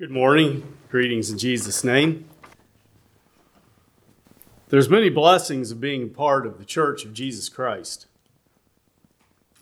Good 0.00 0.10
morning. 0.10 0.78
Greetings 0.88 1.28
in 1.28 1.36
Jesus' 1.36 1.84
name. 1.84 2.24
There's 4.70 4.88
many 4.88 5.10
blessings 5.10 5.70
of 5.72 5.78
being 5.78 6.08
part 6.08 6.46
of 6.46 6.56
the 6.56 6.64
church 6.64 7.04
of 7.04 7.12
Jesus 7.12 7.50
Christ. 7.50 8.06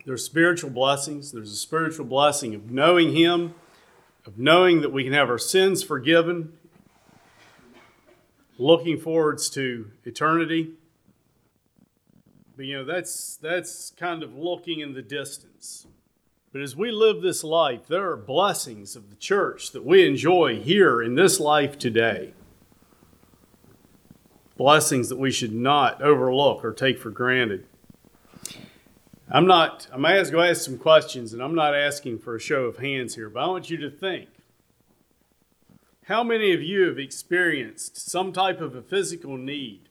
There's 0.07 0.25
spiritual 0.25 0.71
blessings. 0.71 1.33
There's 1.33 1.51
a 1.51 1.57
spiritual 1.57 2.05
blessing 2.05 2.55
of 2.55 2.71
knowing 2.71 3.17
Him, 3.17 3.57
of 4.25 4.39
knowing 4.39 4.81
that 4.83 4.93
we 4.93 5.03
can 5.03 5.13
have 5.13 5.29
our 5.29 5.39
sins 5.39 5.83
forgiven, 5.83 6.53
looking 8.59 8.97
forwards 8.97 9.51
to 9.51 9.91
eternity. 10.05 10.71
But 12.57 12.67
you 12.67 12.77
know, 12.77 12.85
that's 12.85 13.35
that's 13.39 13.91
kind 13.91 14.23
of 14.23 14.37
looking 14.37 14.79
in 14.79 14.95
the 14.95 15.03
distance. 15.03 15.89
But 16.51 16.63
as 16.63 16.75
we 16.75 16.91
live 16.91 17.21
this 17.21 17.45
life, 17.45 17.87
there 17.89 18.11
are 18.11 18.17
blessings 18.17 18.97
of 18.97 19.11
the 19.11 19.17
church 19.17 19.73
that 19.73 19.85
we 19.85 20.07
enjoy 20.07 20.61
here 20.61 21.03
in 21.03 21.15
this 21.15 21.39
life 21.39 21.79
today. 21.79 22.33
Blessings 24.57 25.11
that 25.11 25.19
we 25.19 25.31
should 25.31 25.53
not 25.53 26.01
overlook 26.01 26.65
or 26.65 26.73
take 26.73 26.99
for 26.99 27.11
granted. 27.11 27.67
I'm 29.31 29.47
not, 29.47 29.89
I'm 29.93 30.01
going 30.01 30.25
to 30.25 30.39
ask 30.39 30.63
some 30.63 30.79
questions, 30.79 31.35
and 31.35 31.43
I'm 31.43 31.55
not 31.55 31.75
asking 31.75 32.21
for 32.21 32.35
a 32.35 32.41
show 32.41 32.65
of 32.65 32.79
hands 32.79 33.15
here, 33.15 33.29
but 33.29 33.41
I 33.41 33.47
want 33.47 33.69
you 33.69 33.77
to 33.77 33.91
think. 33.91 34.31
How 36.05 36.25
many 36.25 36.55
of 36.55 36.63
you 36.63 36.87
have 36.89 36.99
experienced 36.99 38.11
some 38.11 38.33
type 38.33 38.63
of 38.63 38.75
a 38.75 38.81
physical 38.81 39.37
need 39.37 39.91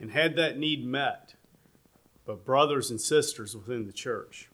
and 0.00 0.12
had 0.12 0.36
that 0.36 0.56
need 0.56 0.86
met 0.86 1.34
by 2.26 2.32
brothers 2.32 2.90
and 2.90 2.98
sisters 2.98 3.54
within 3.54 3.86
the 3.86 3.92
church? 3.92 4.48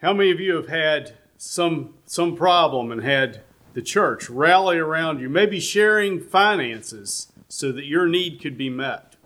How 0.00 0.12
many 0.12 0.30
of 0.30 0.38
you 0.38 0.54
have 0.54 0.68
had 0.68 1.14
some, 1.36 1.94
some 2.04 2.36
problem 2.36 2.92
and 2.92 3.02
had 3.02 3.40
the 3.74 3.82
church 3.82 4.30
rally 4.30 4.78
around 4.78 5.20
you, 5.20 5.28
maybe 5.28 5.58
sharing 5.58 6.20
finances 6.20 7.32
so 7.48 7.72
that 7.72 7.84
your 7.84 8.06
need 8.06 8.40
could 8.40 8.56
be 8.56 8.70
met? 8.70 9.16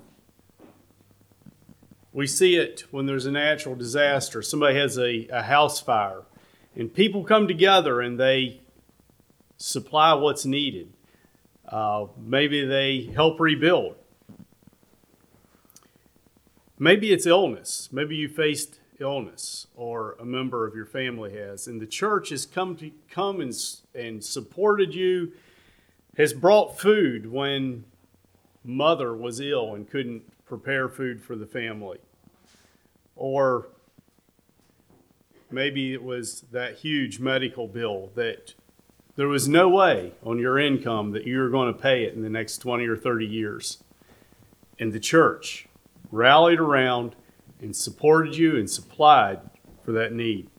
We 2.11 2.27
see 2.27 2.56
it 2.56 2.84
when 2.91 3.05
there's 3.05 3.27
a 3.27 3.31
natural 3.31 3.75
disaster. 3.75 4.41
Somebody 4.41 4.79
has 4.79 4.98
a, 4.98 5.29
a 5.29 5.42
house 5.42 5.81
fire, 5.81 6.23
and 6.75 6.92
people 6.92 7.23
come 7.23 7.47
together 7.47 8.01
and 8.01 8.19
they 8.19 8.62
supply 9.59 10.14
what's 10.14 10.47
needed. 10.47 10.92
Uh, 11.69 12.07
maybe 12.19 12.64
they 12.64 13.11
help 13.14 13.41
rebuild. 13.41 13.97
Maybe 16.79 17.12
it's 17.12 17.27
illness. 17.27 17.91
Maybe 17.92 18.17
you 18.17 18.29
faced 18.29 18.79
illness 19.03 19.67
or 19.77 20.17
a 20.19 20.25
member 20.25 20.67
of 20.67 20.75
your 20.75 20.86
family 20.86 21.36
has, 21.36 21.67
and 21.67 21.81
the 21.81 21.86
church 21.86 22.31
has 22.31 22.47
come 22.47 22.77
to 22.77 22.91
come 23.11 23.41
and, 23.41 23.55
and 23.95 24.25
supported 24.25 24.95
you, 24.95 25.33
has 26.17 26.33
brought 26.33 26.78
food 26.78 27.30
when 27.30 27.84
mother 28.64 29.14
was 29.14 29.41
ill 29.41 29.75
and 29.75 29.91
couldn't 29.91 30.23
prepare 30.47 30.89
food 30.89 31.23
for 31.23 31.36
the 31.36 31.47
family. 31.47 31.98
Or 33.17 33.69
maybe 35.50 35.92
it 35.92 36.03
was 36.03 36.42
that 36.53 36.78
huge 36.78 37.20
medical 37.20 37.69
bill 37.69 38.11
that 38.14 38.55
there 39.17 39.28
was 39.28 39.48
no 39.48 39.69
way 39.69 40.12
on 40.23 40.39
your 40.39 40.58
income 40.58 41.12
that 41.12 41.27
you 41.27 41.39
were 41.39 41.50
going 41.50 41.73
to 41.73 41.78
pay 41.78 42.05
it 42.05 42.14
in 42.14 42.23
the 42.23 42.30
next 42.30 42.58
20 42.58 42.86
or 42.86 42.97
30 42.97 43.27
years. 43.27 43.83
And 44.78 44.92
the 44.92 45.00
church 45.00 45.69
rallied 46.11 46.58
around 46.58 47.14
and 47.62 47.74
supported 47.74 48.36
you 48.36 48.56
and 48.56 48.68
supplied 48.68 49.41
for 49.82 49.92
that 49.92 50.12
need. 50.12 50.50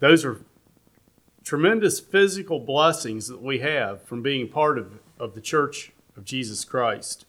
Those 0.00 0.24
are 0.24 0.40
tremendous 1.44 2.00
physical 2.00 2.58
blessings 2.58 3.28
that 3.28 3.42
we 3.42 3.58
have 3.60 4.02
from 4.02 4.22
being 4.22 4.48
part 4.48 4.78
of, 4.78 4.98
of 5.18 5.34
the 5.34 5.40
church 5.40 5.92
of 6.16 6.24
Jesus 6.24 6.64
Christ. 6.64 7.26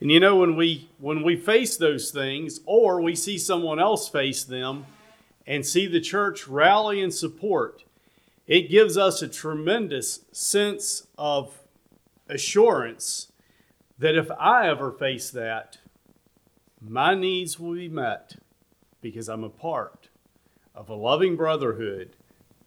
And 0.00 0.10
you 0.10 0.20
know 0.20 0.36
when 0.36 0.56
we 0.56 0.90
when 0.98 1.22
we 1.22 1.36
face 1.36 1.76
those 1.76 2.10
things 2.10 2.60
or 2.66 3.00
we 3.00 3.14
see 3.14 3.38
someone 3.38 3.78
else 3.78 4.08
face 4.08 4.44
them 4.44 4.84
and 5.46 5.64
see 5.64 5.86
the 5.86 6.00
church 6.00 6.46
rally 6.48 7.00
and 7.00 7.14
support, 7.14 7.84
it 8.46 8.68
gives 8.70 8.98
us 8.98 9.22
a 9.22 9.28
tremendous 9.28 10.20
sense 10.32 11.06
of 11.16 11.62
assurance 12.28 13.32
that 13.98 14.16
if 14.16 14.30
I 14.32 14.68
ever 14.68 14.92
face 14.92 15.30
that, 15.30 15.78
my 16.80 17.14
needs 17.14 17.58
will 17.58 17.74
be 17.74 17.88
met 17.88 18.36
because 19.00 19.28
I'm 19.28 19.44
a 19.44 19.48
part 19.48 20.08
of 20.74 20.88
a 20.88 20.94
loving 20.94 21.36
brotherhood 21.36 22.16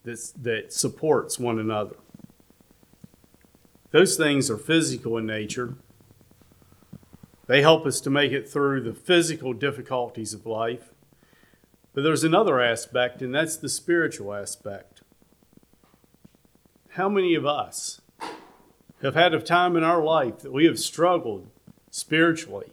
that's, 0.03 0.31
that 0.31 0.73
supports 0.73 1.37
one 1.37 1.59
another. 1.59 1.95
Those 3.91 4.17
things 4.17 4.49
are 4.49 4.57
physical 4.57 5.17
in 5.17 5.25
nature. 5.25 5.75
They 7.47 7.61
help 7.61 7.85
us 7.85 7.99
to 8.01 8.09
make 8.09 8.31
it 8.31 8.49
through 8.49 8.81
the 8.81 8.93
physical 8.93 9.53
difficulties 9.53 10.33
of 10.33 10.45
life. 10.45 10.93
But 11.93 12.03
there's 12.03 12.23
another 12.23 12.61
aspect, 12.61 13.21
and 13.21 13.33
that's 13.33 13.57
the 13.57 13.69
spiritual 13.69 14.33
aspect. 14.33 15.01
How 16.89 17.09
many 17.09 17.33
of 17.33 17.45
us 17.45 17.98
have 19.01 19.15
had 19.15 19.33
a 19.33 19.41
time 19.41 19.75
in 19.75 19.83
our 19.83 20.03
life 20.03 20.39
that 20.39 20.51
we 20.51 20.65
have 20.65 20.79
struggled 20.79 21.49
spiritually. 21.89 22.71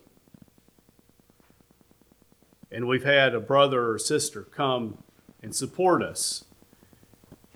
And 2.70 2.86
we've 2.86 3.04
had 3.04 3.34
a 3.34 3.40
brother 3.40 3.90
or 3.90 3.98
sister 3.98 4.42
come 4.42 4.98
and 5.42 5.54
support 5.54 6.02
us. 6.02 6.44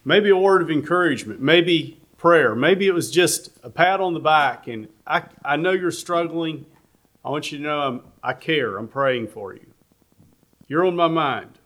Maybe 0.05 0.31
a 0.31 0.37
word 0.37 0.63
of 0.63 0.71
encouragement, 0.71 1.41
maybe 1.41 2.01
prayer, 2.17 2.55
maybe 2.55 2.87
it 2.87 2.95
was 2.95 3.11
just 3.11 3.51
a 3.63 3.71
pat 3.71 4.01
on 4.01 4.15
the 4.15 4.21
back. 4.21 4.67
And 4.67 4.89
I, 5.07 5.25
I 5.45 5.57
know 5.57 5.73
you're 5.73 5.91
struggling. 5.91 6.67
I 7.25 7.31
want 7.31 7.51
you 7.51 7.59
to 7.59 7.65
know 7.65 7.81
I'm, 7.81 8.03
I 8.23 8.33
care. 8.33 8.77
I'm 8.79 8.89
praying 8.89 9.29
for 9.29 9.55
you. 9.55 9.67
You're 10.69 10.87
on 10.87 10.97
my 10.97 11.09
mind. 11.09 11.59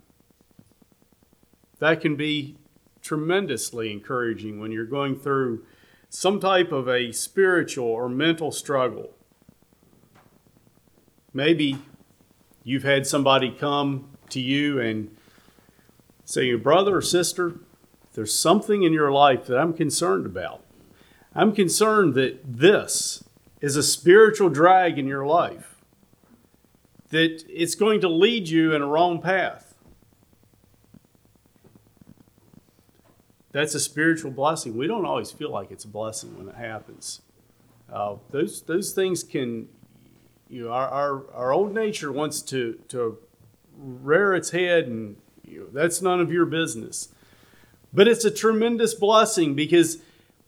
That 1.78 2.00
can 2.00 2.16
be 2.16 2.56
tremendously 3.02 3.92
encouraging 3.92 4.58
when 4.58 4.72
you're 4.72 4.86
going 4.86 5.16
through 5.16 5.64
some 6.14 6.38
type 6.38 6.70
of 6.70 6.88
a 6.88 7.10
spiritual 7.10 7.88
or 7.88 8.08
mental 8.08 8.52
struggle. 8.52 9.10
Maybe 11.32 11.78
you've 12.62 12.84
had 12.84 13.04
somebody 13.04 13.50
come 13.50 14.16
to 14.30 14.40
you 14.40 14.80
and 14.80 15.14
say, 16.24 16.44
Your 16.44 16.58
brother 16.58 16.98
or 16.98 17.02
sister, 17.02 17.56
there's 18.12 18.32
something 18.32 18.84
in 18.84 18.92
your 18.92 19.10
life 19.10 19.46
that 19.46 19.58
I'm 19.58 19.74
concerned 19.74 20.24
about. 20.24 20.62
I'm 21.34 21.52
concerned 21.52 22.14
that 22.14 22.38
this 22.44 23.24
is 23.60 23.74
a 23.74 23.82
spiritual 23.82 24.50
drag 24.50 25.00
in 25.00 25.08
your 25.08 25.26
life, 25.26 25.74
that 27.08 27.42
it's 27.48 27.74
going 27.74 28.00
to 28.02 28.08
lead 28.08 28.48
you 28.48 28.72
in 28.72 28.82
a 28.82 28.86
wrong 28.86 29.20
path. 29.20 29.63
That's 33.54 33.72
a 33.76 33.80
spiritual 33.80 34.32
blessing. 34.32 34.76
We 34.76 34.88
don't 34.88 35.06
always 35.06 35.30
feel 35.30 35.48
like 35.48 35.70
it's 35.70 35.84
a 35.84 35.88
blessing 35.88 36.36
when 36.36 36.48
it 36.48 36.56
happens. 36.56 37.22
Uh, 37.90 38.16
those 38.30 38.62
those 38.62 38.92
things 38.92 39.22
can, 39.22 39.68
you 40.48 40.64
know, 40.64 40.72
our, 40.72 40.88
our, 40.88 41.30
our 41.32 41.52
old 41.52 41.72
nature 41.72 42.10
wants 42.10 42.42
to 42.42 42.80
to 42.88 43.16
rear 43.78 44.34
its 44.34 44.50
head, 44.50 44.88
and 44.88 45.16
you 45.44 45.60
know, 45.60 45.66
that's 45.72 46.02
none 46.02 46.20
of 46.20 46.32
your 46.32 46.46
business. 46.46 47.10
But 47.92 48.08
it's 48.08 48.24
a 48.24 48.30
tremendous 48.30 48.92
blessing 48.92 49.54
because 49.54 49.98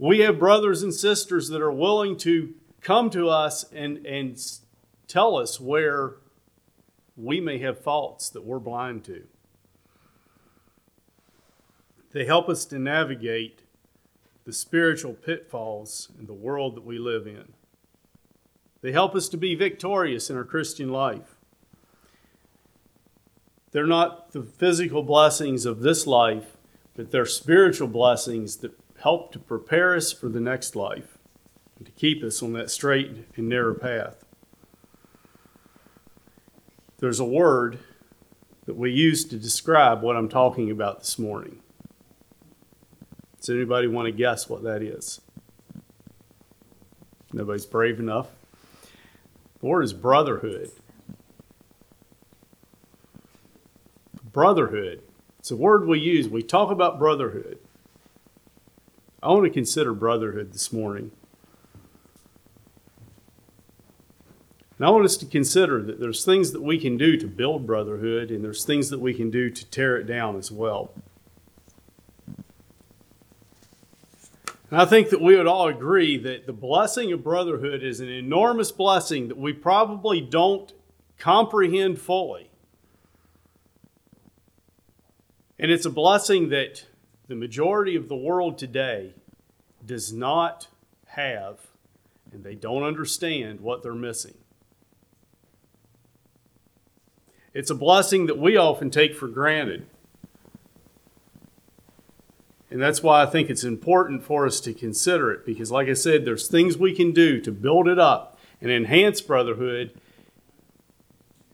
we 0.00 0.18
have 0.20 0.40
brothers 0.40 0.82
and 0.82 0.92
sisters 0.92 1.48
that 1.50 1.62
are 1.62 1.70
willing 1.70 2.16
to 2.18 2.54
come 2.80 3.08
to 3.10 3.28
us 3.28 3.64
and 3.72 4.04
and 4.04 4.36
tell 5.06 5.36
us 5.36 5.60
where 5.60 6.14
we 7.16 7.40
may 7.40 7.58
have 7.58 7.80
faults 7.80 8.28
that 8.30 8.44
we're 8.44 8.58
blind 8.58 9.04
to. 9.04 9.28
They 12.12 12.24
help 12.24 12.48
us 12.48 12.64
to 12.66 12.78
navigate 12.78 13.62
the 14.44 14.52
spiritual 14.52 15.12
pitfalls 15.12 16.10
in 16.18 16.26
the 16.26 16.32
world 16.32 16.76
that 16.76 16.84
we 16.84 16.98
live 16.98 17.26
in. 17.26 17.52
They 18.80 18.92
help 18.92 19.14
us 19.14 19.28
to 19.30 19.36
be 19.36 19.54
victorious 19.54 20.30
in 20.30 20.36
our 20.36 20.44
Christian 20.44 20.90
life. 20.90 21.36
They're 23.72 23.86
not 23.86 24.32
the 24.32 24.42
physical 24.42 25.02
blessings 25.02 25.66
of 25.66 25.80
this 25.80 26.06
life, 26.06 26.56
but 26.94 27.10
they're 27.10 27.26
spiritual 27.26 27.88
blessings 27.88 28.58
that 28.58 28.78
help 29.00 29.32
to 29.32 29.38
prepare 29.38 29.94
us 29.94 30.12
for 30.12 30.28
the 30.28 30.40
next 30.40 30.76
life 30.76 31.18
and 31.76 31.84
to 31.84 31.92
keep 31.92 32.22
us 32.22 32.42
on 32.42 32.52
that 32.54 32.70
straight 32.70 33.26
and 33.36 33.48
narrow 33.48 33.74
path. 33.74 34.24
There's 36.98 37.20
a 37.20 37.24
word 37.24 37.78
that 38.64 38.76
we 38.76 38.90
use 38.90 39.24
to 39.26 39.36
describe 39.36 40.02
what 40.02 40.16
I'm 40.16 40.28
talking 40.28 40.70
about 40.70 41.00
this 41.00 41.18
morning. 41.18 41.60
Does 43.46 43.54
anybody 43.54 43.86
want 43.86 44.06
to 44.06 44.12
guess 44.12 44.48
what 44.48 44.64
that 44.64 44.82
is? 44.82 45.20
Nobody's 47.32 47.64
brave 47.64 48.00
enough. 48.00 48.26
The 49.60 49.66
word 49.66 49.82
is 49.82 49.92
brotherhood. 49.92 50.72
Brotherhood. 54.32 55.00
It's 55.38 55.52
a 55.52 55.56
word 55.56 55.86
we 55.86 56.00
use. 56.00 56.28
We 56.28 56.42
talk 56.42 56.72
about 56.72 56.98
brotherhood. 56.98 57.60
I 59.22 59.28
want 59.28 59.44
to 59.44 59.50
consider 59.50 59.94
brotherhood 59.94 60.52
this 60.52 60.72
morning. 60.72 61.12
And 64.76 64.88
I 64.88 64.90
want 64.90 65.04
us 65.04 65.16
to 65.18 65.24
consider 65.24 65.84
that 65.84 66.00
there's 66.00 66.24
things 66.24 66.50
that 66.50 66.62
we 66.62 66.80
can 66.80 66.96
do 66.96 67.16
to 67.16 67.28
build 67.28 67.64
brotherhood, 67.64 68.32
and 68.32 68.42
there's 68.42 68.64
things 68.64 68.90
that 68.90 68.98
we 68.98 69.14
can 69.14 69.30
do 69.30 69.50
to 69.50 69.64
tear 69.66 69.96
it 69.98 70.08
down 70.08 70.36
as 70.36 70.50
well. 70.50 70.90
I 74.70 74.84
think 74.84 75.10
that 75.10 75.20
we 75.20 75.36
would 75.36 75.46
all 75.46 75.68
agree 75.68 76.16
that 76.18 76.46
the 76.46 76.52
blessing 76.52 77.12
of 77.12 77.22
brotherhood 77.22 77.84
is 77.84 78.00
an 78.00 78.08
enormous 78.08 78.72
blessing 78.72 79.28
that 79.28 79.38
we 79.38 79.52
probably 79.52 80.20
don't 80.20 80.72
comprehend 81.18 82.00
fully. 82.00 82.50
And 85.58 85.70
it's 85.70 85.86
a 85.86 85.90
blessing 85.90 86.48
that 86.48 86.84
the 87.28 87.36
majority 87.36 87.94
of 87.94 88.08
the 88.08 88.16
world 88.16 88.58
today 88.58 89.14
does 89.84 90.12
not 90.12 90.66
have, 91.06 91.60
and 92.32 92.42
they 92.42 92.56
don't 92.56 92.82
understand 92.82 93.60
what 93.60 93.82
they're 93.82 93.94
missing. 93.94 94.34
It's 97.54 97.70
a 97.70 97.74
blessing 97.74 98.26
that 98.26 98.38
we 98.38 98.56
often 98.56 98.90
take 98.90 99.14
for 99.14 99.28
granted. 99.28 99.86
And 102.70 102.82
that's 102.82 103.02
why 103.02 103.22
I 103.22 103.26
think 103.26 103.48
it's 103.48 103.64
important 103.64 104.22
for 104.24 104.44
us 104.44 104.60
to 104.60 104.74
consider 104.74 105.30
it 105.30 105.46
because, 105.46 105.70
like 105.70 105.88
I 105.88 105.92
said, 105.92 106.24
there's 106.24 106.48
things 106.48 106.76
we 106.76 106.94
can 106.94 107.12
do 107.12 107.40
to 107.40 107.52
build 107.52 107.86
it 107.86 107.98
up 107.98 108.38
and 108.60 108.70
enhance 108.70 109.20
brotherhood. 109.20 109.92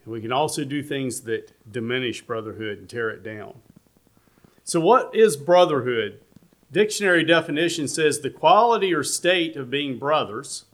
And 0.05 0.13
we 0.13 0.23
can 0.23 0.33
also 0.33 0.65
do 0.65 0.83
things 0.83 1.23
that 1.23 1.53
diminish 1.71 2.23
brotherhood 2.23 2.79
and 2.79 2.89
tear 2.89 3.11
it 3.11 3.23
down. 3.23 3.61
So, 4.65 4.81
what 4.81 5.15
is 5.15 5.37
brotherhood? 5.37 6.21
Dictionary 6.71 7.25
definition 7.25 7.87
says 7.89 8.21
the 8.21 8.31
quality 8.31 8.95
or 8.95 9.03
state 9.03 9.57
of 9.57 9.69
being 9.69 9.99
brothers, 9.99 10.65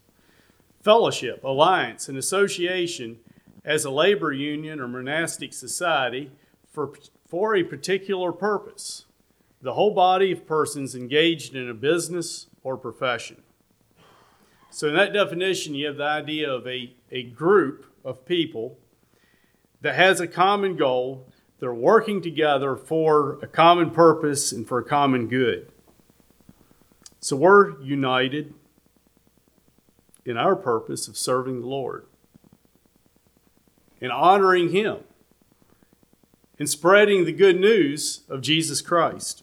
fellowship, 0.80 1.42
alliance, 1.42 2.08
and 2.08 2.16
association 2.16 3.18
as 3.64 3.84
a 3.84 3.90
labor 3.90 4.32
union 4.32 4.78
or 4.78 4.86
monastic 4.86 5.52
society 5.52 6.30
for, 6.70 6.92
for 7.26 7.56
a 7.56 7.64
particular 7.64 8.30
purpose. 8.30 9.06
The 9.60 9.74
whole 9.74 9.92
body 9.92 10.30
of 10.32 10.46
persons 10.46 10.94
engaged 10.94 11.54
in 11.54 11.68
a 11.68 11.74
business 11.74 12.46
or 12.62 12.76
profession. 12.76 13.42
So, 14.70 14.88
in 14.88 14.94
that 14.94 15.12
definition, 15.12 15.74
you 15.74 15.86
have 15.86 15.96
the 15.96 16.04
idea 16.04 16.50
of 16.50 16.66
a, 16.66 16.94
a 17.10 17.24
group 17.24 17.86
of 18.04 18.24
people 18.24 18.78
that 19.80 19.94
has 19.94 20.20
a 20.20 20.28
common 20.28 20.76
goal. 20.76 21.26
They're 21.58 21.74
working 21.74 22.22
together 22.22 22.76
for 22.76 23.38
a 23.42 23.46
common 23.46 23.90
purpose 23.90 24.52
and 24.52 24.68
for 24.68 24.78
a 24.78 24.84
common 24.84 25.26
good. 25.26 25.72
So, 27.18 27.34
we're 27.34 27.80
united 27.80 28.54
in 30.24 30.36
our 30.36 30.54
purpose 30.54 31.08
of 31.08 31.16
serving 31.16 31.62
the 31.62 31.66
Lord 31.66 32.06
and 34.00 34.12
honoring 34.12 34.70
Him 34.70 34.98
and 36.58 36.68
spreading 36.68 37.24
the 37.24 37.32
good 37.32 37.58
news 37.58 38.22
of 38.28 38.42
Jesus 38.42 38.80
Christ. 38.80 39.42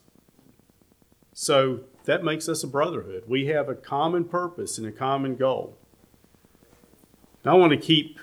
So 1.37 1.81
that 2.05 2.23
makes 2.23 2.47
us 2.47 2.63
a 2.63 2.67
brotherhood. 2.67 3.25
We 3.27 3.47
have 3.47 3.67
a 3.67 3.75
common 3.75 4.23
purpose 4.23 4.77
and 4.77 4.87
a 4.87 4.91
common 4.91 5.35
goal. 5.35 5.77
I 7.43 7.53
want 7.53 7.73
to 7.73 7.77
keep 7.77 8.19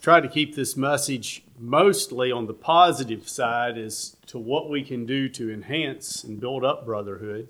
try 0.00 0.18
to 0.18 0.28
keep 0.28 0.56
this 0.56 0.78
message 0.78 1.44
mostly 1.58 2.32
on 2.32 2.46
the 2.46 2.54
positive 2.54 3.28
side 3.28 3.76
as 3.76 4.16
to 4.26 4.38
what 4.38 4.70
we 4.70 4.82
can 4.82 5.04
do 5.04 5.28
to 5.28 5.52
enhance 5.52 6.24
and 6.24 6.40
build 6.40 6.64
up 6.64 6.86
brotherhood. 6.86 7.48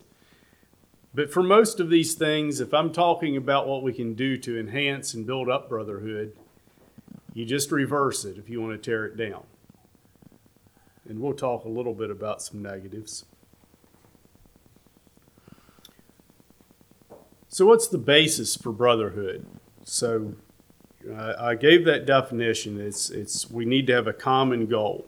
But 1.15 1.33
for 1.33 1.45
most 1.45 1.79
of 1.79 1.89
these 1.89 2.15
things, 2.15 2.59
if 2.59 2.75
I'm 2.75 2.93
talking 2.93 3.37
about 3.37 3.69
what 3.69 3.85
we 3.85 3.93
can 3.93 4.15
do 4.15 4.37
to 4.39 4.59
enhance 4.59 5.15
and 5.15 5.25
build 5.25 5.49
up 5.49 5.69
brotherhood, 5.69 6.37
you 7.35 7.45
just 7.45 7.71
reverse 7.71 8.25
it 8.25 8.37
if 8.37 8.51
you 8.51 8.61
want 8.61 8.73
to 8.73 8.91
tear 8.91 9.07
it 9.07 9.17
down. 9.17 9.45
And 11.09 11.21
we'll 11.21 11.35
talk 11.35 11.65
a 11.65 11.69
little 11.69 11.95
bit 11.95 12.11
about 12.11 12.43
some 12.43 12.61
negatives. 12.61 13.25
So, 17.53 17.67
what's 17.67 17.89
the 17.89 17.99
basis 17.99 18.55
for 18.55 18.71
brotherhood? 18.71 19.45
So, 19.83 20.35
uh, 21.13 21.35
I 21.37 21.57
gave 21.57 21.85
that 21.85 22.07
definition. 22.07 22.81
It's, 22.81 23.11
it's 23.11 23.51
we 23.51 23.65
need 23.65 23.89
to 23.89 23.93
have 23.93 24.07
a 24.07 24.13
common 24.13 24.67
goal. 24.67 25.05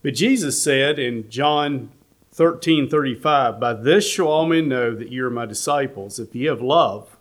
But 0.00 0.14
Jesus 0.14 0.62
said 0.62 1.00
in 1.00 1.28
John 1.28 1.90
13 2.30 2.88
35, 2.88 3.58
By 3.58 3.72
this 3.72 4.08
shall 4.08 4.28
all 4.28 4.46
men 4.46 4.68
know 4.68 4.94
that 4.94 5.10
you 5.10 5.26
are 5.26 5.30
my 5.30 5.44
disciples, 5.44 6.20
if 6.20 6.36
ye 6.36 6.44
have 6.44 6.62
love 6.62 7.16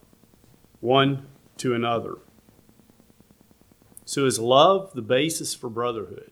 one 0.80 1.26
to 1.58 1.74
another. 1.74 2.18
So 4.06 4.28
is 4.28 4.38
love 4.38 4.94
the 4.94 5.02
basis 5.02 5.56
for 5.56 5.72
brotherhood? 5.72 6.30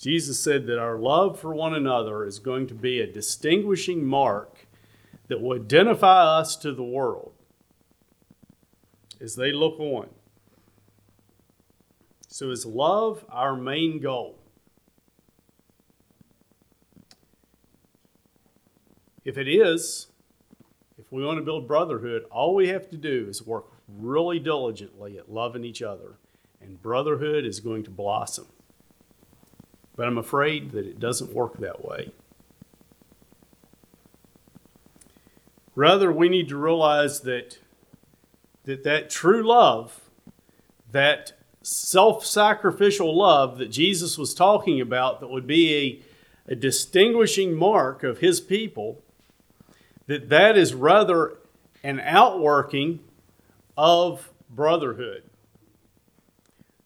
Jesus 0.00 0.40
said 0.40 0.66
that 0.66 0.80
our 0.80 0.98
love 0.98 1.38
for 1.38 1.54
one 1.54 1.74
another 1.74 2.24
is 2.24 2.40
going 2.40 2.66
to 2.66 2.74
be 2.74 3.00
a 3.00 3.06
distinguishing 3.06 4.04
mark 4.04 4.51
that 5.32 5.40
will 5.40 5.56
identify 5.56 6.40
us 6.40 6.56
to 6.56 6.72
the 6.72 6.82
world 6.82 7.32
as 9.18 9.34
they 9.34 9.50
look 9.50 9.80
on. 9.80 10.10
So, 12.28 12.50
is 12.50 12.66
love 12.66 13.24
our 13.30 13.56
main 13.56 13.98
goal? 13.98 14.38
If 19.24 19.38
it 19.38 19.48
is, 19.48 20.08
if 20.98 21.10
we 21.10 21.24
want 21.24 21.38
to 21.38 21.44
build 21.44 21.66
brotherhood, 21.66 22.24
all 22.30 22.54
we 22.54 22.68
have 22.68 22.90
to 22.90 22.98
do 22.98 23.24
is 23.26 23.42
work 23.42 23.64
really 23.88 24.38
diligently 24.38 25.16
at 25.16 25.32
loving 25.32 25.64
each 25.64 25.80
other, 25.80 26.18
and 26.60 26.82
brotherhood 26.82 27.46
is 27.46 27.58
going 27.58 27.84
to 27.84 27.90
blossom. 27.90 28.48
But 29.96 30.08
I'm 30.08 30.18
afraid 30.18 30.72
that 30.72 30.84
it 30.84 31.00
doesn't 31.00 31.32
work 31.32 31.56
that 31.60 31.82
way. 31.82 32.12
Rather, 35.74 36.12
we 36.12 36.28
need 36.28 36.48
to 36.48 36.56
realize 36.56 37.20
that 37.22 37.58
that, 38.64 38.84
that 38.84 39.10
true 39.10 39.42
love, 39.42 40.00
that 40.90 41.32
self 41.62 42.24
sacrificial 42.24 43.16
love 43.16 43.58
that 43.58 43.70
Jesus 43.70 44.18
was 44.18 44.34
talking 44.34 44.80
about, 44.80 45.20
that 45.20 45.28
would 45.28 45.46
be 45.46 46.02
a, 46.48 46.52
a 46.52 46.54
distinguishing 46.54 47.54
mark 47.54 48.02
of 48.02 48.18
his 48.18 48.40
people, 48.40 49.02
that 50.06 50.28
that 50.28 50.56
is 50.56 50.74
rather 50.74 51.38
an 51.82 52.00
outworking 52.00 53.00
of 53.76 54.30
brotherhood. 54.50 55.24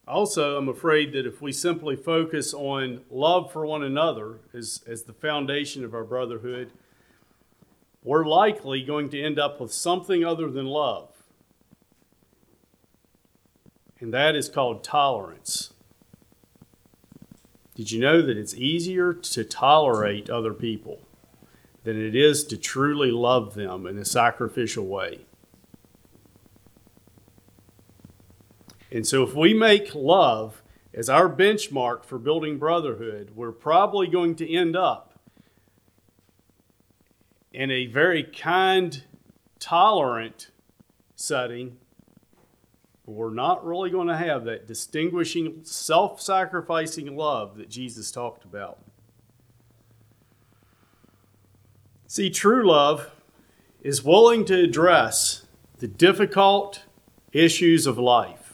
Also, 0.08 0.56
I'm 0.56 0.68
afraid 0.68 1.12
that 1.14 1.26
if 1.26 1.42
we 1.42 1.50
simply 1.50 1.96
focus 1.96 2.54
on 2.54 3.00
love 3.10 3.52
for 3.52 3.66
one 3.66 3.82
another 3.82 4.38
as, 4.54 4.82
as 4.86 5.02
the 5.02 5.12
foundation 5.12 5.84
of 5.84 5.94
our 5.94 6.04
brotherhood, 6.04 6.70
we're 8.06 8.24
likely 8.24 8.84
going 8.84 9.08
to 9.08 9.20
end 9.20 9.36
up 9.36 9.60
with 9.60 9.72
something 9.72 10.24
other 10.24 10.48
than 10.48 10.64
love. 10.64 11.08
And 13.98 14.14
that 14.14 14.36
is 14.36 14.48
called 14.48 14.84
tolerance. 14.84 15.72
Did 17.74 17.90
you 17.90 18.00
know 18.00 18.22
that 18.22 18.38
it's 18.38 18.54
easier 18.54 19.12
to 19.12 19.44
tolerate 19.44 20.30
other 20.30 20.54
people 20.54 21.00
than 21.82 22.00
it 22.00 22.14
is 22.14 22.44
to 22.44 22.56
truly 22.56 23.10
love 23.10 23.54
them 23.54 23.88
in 23.88 23.98
a 23.98 24.04
sacrificial 24.04 24.86
way? 24.86 25.26
And 28.92 29.04
so, 29.04 29.24
if 29.24 29.34
we 29.34 29.52
make 29.52 29.96
love 29.96 30.62
as 30.94 31.10
our 31.10 31.28
benchmark 31.28 32.04
for 32.04 32.18
building 32.18 32.56
brotherhood, 32.56 33.32
we're 33.34 33.50
probably 33.50 34.06
going 34.06 34.36
to 34.36 34.50
end 34.50 34.76
up 34.76 35.05
in 37.56 37.70
a 37.70 37.86
very 37.86 38.22
kind, 38.22 39.02
tolerant 39.58 40.50
setting. 41.14 41.78
We're 43.06 43.32
not 43.32 43.64
really 43.64 43.88
going 43.88 44.08
to 44.08 44.16
have 44.16 44.44
that 44.44 44.66
distinguishing, 44.66 45.60
self 45.62 46.20
sacrificing 46.20 47.16
love 47.16 47.56
that 47.56 47.70
Jesus 47.70 48.10
talked 48.10 48.44
about. 48.44 48.78
See, 52.06 52.28
true 52.28 52.68
love 52.68 53.10
is 53.80 54.04
willing 54.04 54.44
to 54.44 54.54
address 54.54 55.46
the 55.78 55.88
difficult 55.88 56.84
issues 57.32 57.86
of 57.86 57.96
life 57.96 58.46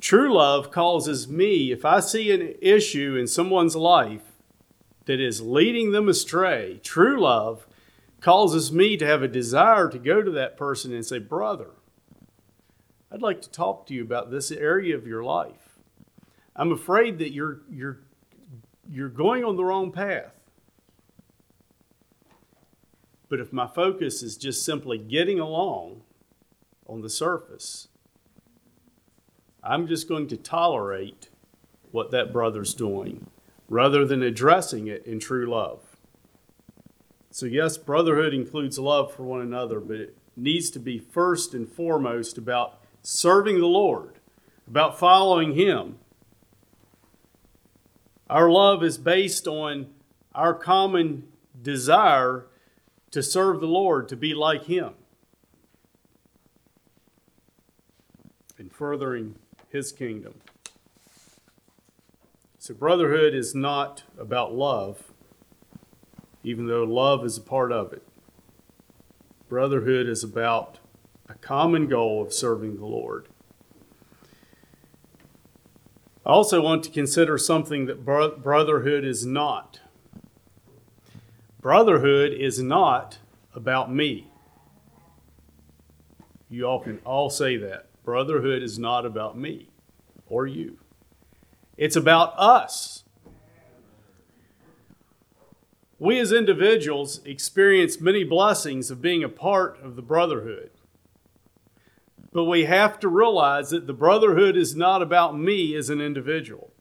True 0.00 0.32
love 0.32 0.70
causes 0.70 1.28
me, 1.28 1.72
if 1.72 1.84
I 1.84 2.00
see 2.00 2.30
an 2.30 2.54
issue 2.62 3.16
in 3.16 3.26
someone's 3.26 3.74
life 3.74 4.27
that 5.08 5.20
is 5.20 5.40
leading 5.40 5.92
them 5.92 6.06
astray, 6.06 6.78
true 6.84 7.18
love 7.18 7.66
causes 8.20 8.70
me 8.70 8.94
to 8.98 9.06
have 9.06 9.22
a 9.22 9.28
desire 9.28 9.88
to 9.88 9.98
go 9.98 10.20
to 10.20 10.30
that 10.30 10.54
person 10.54 10.92
and 10.92 11.04
say, 11.04 11.18
Brother, 11.18 11.70
I'd 13.10 13.22
like 13.22 13.40
to 13.40 13.50
talk 13.50 13.86
to 13.86 13.94
you 13.94 14.02
about 14.02 14.30
this 14.30 14.52
area 14.52 14.94
of 14.94 15.06
your 15.06 15.24
life. 15.24 15.78
I'm 16.54 16.72
afraid 16.72 17.18
that 17.20 17.32
you're, 17.32 17.62
you're, 17.70 18.00
you're 18.86 19.08
going 19.08 19.44
on 19.44 19.56
the 19.56 19.64
wrong 19.64 19.92
path. 19.92 20.34
But 23.30 23.40
if 23.40 23.50
my 23.50 23.66
focus 23.66 24.22
is 24.22 24.36
just 24.36 24.62
simply 24.62 24.98
getting 24.98 25.40
along 25.40 26.02
on 26.86 27.00
the 27.00 27.08
surface, 27.08 27.88
I'm 29.62 29.86
just 29.86 30.06
going 30.06 30.28
to 30.28 30.36
tolerate 30.36 31.30
what 31.92 32.10
that 32.10 32.30
brother's 32.30 32.74
doing 32.74 33.30
rather 33.68 34.04
than 34.04 34.22
addressing 34.22 34.86
it 34.86 35.04
in 35.06 35.20
true 35.20 35.46
love. 35.46 35.80
So, 37.30 37.46
yes, 37.46 37.76
brotherhood 37.76 38.34
includes 38.34 38.78
love 38.78 39.12
for 39.12 39.22
one 39.22 39.40
another, 39.40 39.80
but 39.80 39.96
it 39.96 40.16
needs 40.36 40.70
to 40.70 40.78
be 40.78 40.98
first 40.98 41.54
and 41.54 41.68
foremost 41.68 42.38
about 42.38 42.80
serving 43.02 43.60
the 43.60 43.66
Lord, 43.66 44.18
about 44.66 44.98
following 44.98 45.54
Him. 45.54 45.98
Our 48.30 48.50
love 48.50 48.82
is 48.82 48.98
based 48.98 49.46
on 49.46 49.88
our 50.34 50.54
common 50.54 51.28
desire 51.60 52.46
to 53.10 53.22
serve 53.22 53.60
the 53.60 53.66
Lord, 53.66 54.08
to 54.08 54.16
be 54.16 54.34
like 54.34 54.64
Him, 54.64 54.94
in 58.58 58.68
furthering 58.68 59.36
His 59.70 59.92
kingdom. 59.92 60.34
So, 62.68 62.74
brotherhood 62.74 63.32
is 63.32 63.54
not 63.54 64.02
about 64.18 64.52
love, 64.52 65.14
even 66.44 66.66
though 66.66 66.84
love 66.84 67.24
is 67.24 67.38
a 67.38 67.40
part 67.40 67.72
of 67.72 67.94
it. 67.94 68.06
Brotherhood 69.48 70.06
is 70.06 70.22
about 70.22 70.78
a 71.30 71.34
common 71.36 71.86
goal 71.86 72.20
of 72.20 72.30
serving 72.30 72.76
the 72.76 72.84
Lord. 72.84 73.30
I 76.26 76.28
also 76.28 76.60
want 76.60 76.84
to 76.84 76.90
consider 76.90 77.38
something 77.38 77.86
that 77.86 78.04
brotherhood 78.04 79.02
is 79.02 79.24
not. 79.24 79.80
Brotherhood 81.62 82.34
is 82.34 82.62
not 82.62 83.16
about 83.54 83.90
me. 83.90 84.30
You 86.50 86.66
all 86.66 86.80
can 86.80 86.98
all 87.06 87.30
say 87.30 87.56
that. 87.56 87.86
Brotherhood 88.04 88.62
is 88.62 88.78
not 88.78 89.06
about 89.06 89.38
me 89.38 89.70
or 90.26 90.46
you, 90.46 90.76
it's 91.78 91.96
about 91.96 92.34
us. 92.36 93.04
We 95.98 96.18
as 96.20 96.30
individuals 96.30 97.24
experience 97.24 98.00
many 98.00 98.22
blessings 98.22 98.90
of 98.90 99.00
being 99.00 99.24
a 99.24 99.28
part 99.28 99.80
of 99.82 99.96
the 99.96 100.02
brotherhood. 100.02 100.70
But 102.32 102.44
we 102.44 102.66
have 102.66 103.00
to 103.00 103.08
realize 103.08 103.70
that 103.70 103.86
the 103.86 103.94
brotherhood 103.94 104.56
is 104.56 104.76
not 104.76 105.00
about 105.00 105.38
me 105.38 105.74
as 105.74 105.88
an 105.88 106.00
individual, 106.00 106.72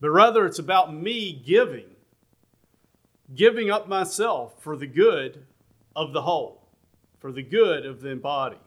but 0.00 0.10
rather 0.10 0.46
it's 0.46 0.60
about 0.60 0.94
me 0.94 1.32
giving 1.32 1.92
giving 3.34 3.70
up 3.70 3.88
myself 3.88 4.54
for 4.60 4.76
the 4.76 4.86
good 4.86 5.46
of 5.96 6.12
the 6.12 6.22
whole, 6.22 6.68
for 7.18 7.32
the 7.32 7.42
good 7.42 7.86
of 7.86 8.02
the 8.02 8.14
body. 8.14 8.58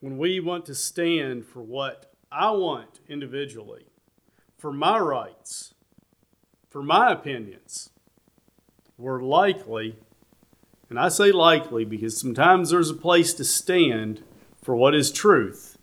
When 0.00 0.18
we 0.18 0.38
want 0.38 0.66
to 0.66 0.74
stand 0.74 1.44
for 1.46 1.60
what 1.60 2.12
I 2.30 2.50
want 2.50 3.00
individually, 3.08 3.86
for 4.56 4.72
my 4.72 4.98
rights, 4.98 5.74
for 6.68 6.82
my 6.82 7.12
opinions, 7.12 7.90
we're 8.96 9.22
likely, 9.22 9.96
and 10.90 10.98
I 10.98 11.08
say 11.08 11.32
likely 11.32 11.84
because 11.84 12.20
sometimes 12.20 12.70
there's 12.70 12.90
a 12.90 12.94
place 12.94 13.32
to 13.34 13.44
stand 13.44 14.22
for 14.62 14.76
what 14.76 14.94
is 14.94 15.10
truth 15.10 15.78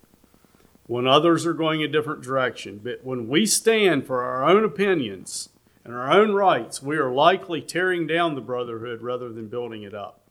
when 0.86 1.06
others 1.06 1.44
are 1.46 1.54
going 1.54 1.82
a 1.82 1.88
different 1.88 2.22
direction. 2.22 2.80
But 2.82 3.04
when 3.04 3.28
we 3.28 3.46
stand 3.46 4.06
for 4.06 4.22
our 4.22 4.44
own 4.44 4.64
opinions, 4.64 5.48
and 5.86 5.94
our 5.94 6.10
own 6.10 6.32
rights, 6.32 6.82
we 6.82 6.96
are 6.96 7.12
likely 7.12 7.62
tearing 7.62 8.08
down 8.08 8.34
the 8.34 8.40
brotherhood 8.40 9.02
rather 9.02 9.32
than 9.32 9.46
building 9.46 9.84
it 9.84 9.94
up. 9.94 10.25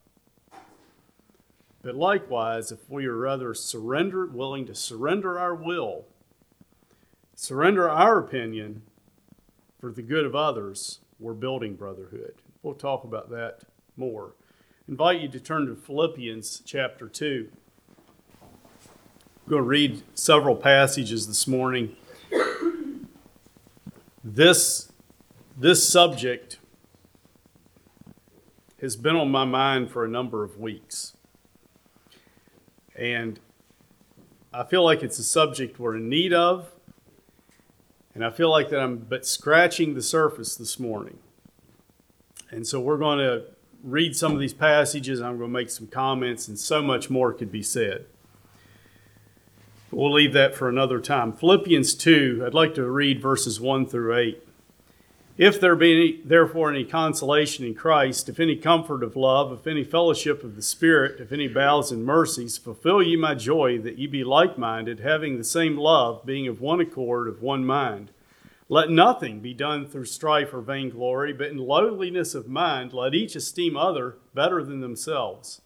But 1.86 1.96
likewise, 1.96 2.72
if 2.72 2.90
we 2.90 3.06
are 3.06 3.16
rather 3.16 3.54
surrender, 3.54 4.26
willing 4.26 4.66
to 4.66 4.74
surrender 4.74 5.38
our 5.38 5.54
will, 5.54 6.06
surrender 7.36 7.88
our 7.88 8.18
opinion 8.18 8.82
for 9.80 9.92
the 9.92 10.02
good 10.02 10.26
of 10.26 10.36
others, 10.36 11.02
we're 11.20 11.36
building 11.36 11.76
brotherhood. 11.76 12.42
We'll 12.64 12.74
talk 12.74 13.04
about 13.04 13.30
that 13.30 13.66
more. 13.96 14.34
Invite 14.88 15.22
you 15.22 15.28
to 15.28 15.40
turn 15.40 15.68
to 15.68 15.76
Philippians 15.76 16.64
chapter 16.66 17.08
2. 17.08 17.52
I'm 18.42 18.48
going 19.48 19.62
to 19.62 19.68
read 19.70 20.02
several 20.16 20.56
passages 20.56 21.28
this 21.28 21.46
morning. 21.46 21.96
This 24.24 24.92
this 25.56 25.88
subject 25.88 26.58
has 28.82 28.96
been 28.96 29.16
on 29.16 29.30
my 29.30 29.46
mind 29.46 29.92
for 29.92 30.04
a 30.04 30.10
number 30.10 30.44
of 30.44 30.58
weeks. 30.58 31.15
And 32.98 33.40
I 34.54 34.64
feel 34.64 34.84
like 34.84 35.04
it's 35.04 35.20
a 35.20 35.24
subject 35.24 35.80
we're 35.80 35.98
in 35.98 36.10
need 36.10 36.34
of. 36.34 36.72
And 38.14 38.24
I 38.24 38.30
feel 38.30 38.50
like 38.50 38.70
that 38.70 38.80
I'm 38.80 38.98
but 38.98 39.26
scratching 39.26 39.94
the 39.94 40.02
surface 40.02 40.56
this 40.56 40.80
morning. 40.80 41.20
And 42.50 42.66
so 42.66 42.80
we're 42.80 42.98
going 42.98 43.20
to 43.20 43.44
read 43.84 44.16
some 44.16 44.34
of 44.34 44.40
these 44.40 44.54
passages. 44.54 45.20
I'm 45.20 45.38
going 45.38 45.50
to 45.50 45.54
make 45.54 45.70
some 45.70 45.88
comments, 45.88 46.48
and 46.48 46.58
so 46.58 46.82
much 46.82 47.10
more 47.10 47.34
could 47.34 47.52
be 47.52 47.62
said. 47.62 48.06
we'll 49.92 50.14
leave 50.14 50.34
that 50.34 50.56
for 50.56 50.68
another 50.70 51.00
time. 51.00 51.34
Philippians 51.34 51.94
2, 51.96 52.44
I'd 52.46 52.54
like 52.54 52.74
to 52.76 52.90
read 52.90 53.22
verses 53.22 53.60
1 53.60 53.88
through 53.88 54.16
8. 54.16 54.45
If 55.38 55.60
there 55.60 55.76
be 55.76 55.92
any, 55.92 56.22
therefore 56.24 56.72
any 56.72 56.86
consolation 56.86 57.66
in 57.66 57.76
Christ, 57.76 58.30
if 58.30 58.40
any 58.40 58.56
comfort 58.56 59.04
of 59.04 59.18
love, 59.18 59.52
if 59.52 59.68
any 59.68 59.84
fellowship 59.84 60.46
of 60.46 60.56
the 60.56 60.62
Spirit, 60.62 61.20
if 61.20 61.34
any 61.34 61.50
bowels 61.50 61.92
and 61.92 62.06
mercies, 62.06 62.58
fulfill 62.58 63.04
ye 63.04 63.18
my 63.18 63.36
joy, 63.36 63.78
that 63.80 63.98
ye 63.98 64.08
be 64.08 64.24
like 64.24 64.58
minded, 64.58 65.02
having 65.02 65.38
the 65.38 65.44
same 65.44 65.76
love, 65.76 66.26
being 66.26 66.48
of 66.48 66.62
one 66.62 66.80
accord, 66.80 67.28
of 67.28 67.42
one 67.42 67.66
mind. 67.66 68.12
Let 68.70 68.90
nothing 68.90 69.42
be 69.42 69.54
done 69.54 69.86
through 69.86 70.06
strife 70.06 70.54
or 70.54 70.62
vainglory, 70.62 71.34
but 71.34 71.50
in 71.50 71.58
lowliness 71.58 72.34
of 72.34 72.48
mind 72.48 72.94
let 72.94 73.14
each 73.14 73.36
esteem 73.36 73.76
other 73.76 74.16
better 74.34 74.64
than 74.64 74.80
themselves. 74.80 75.62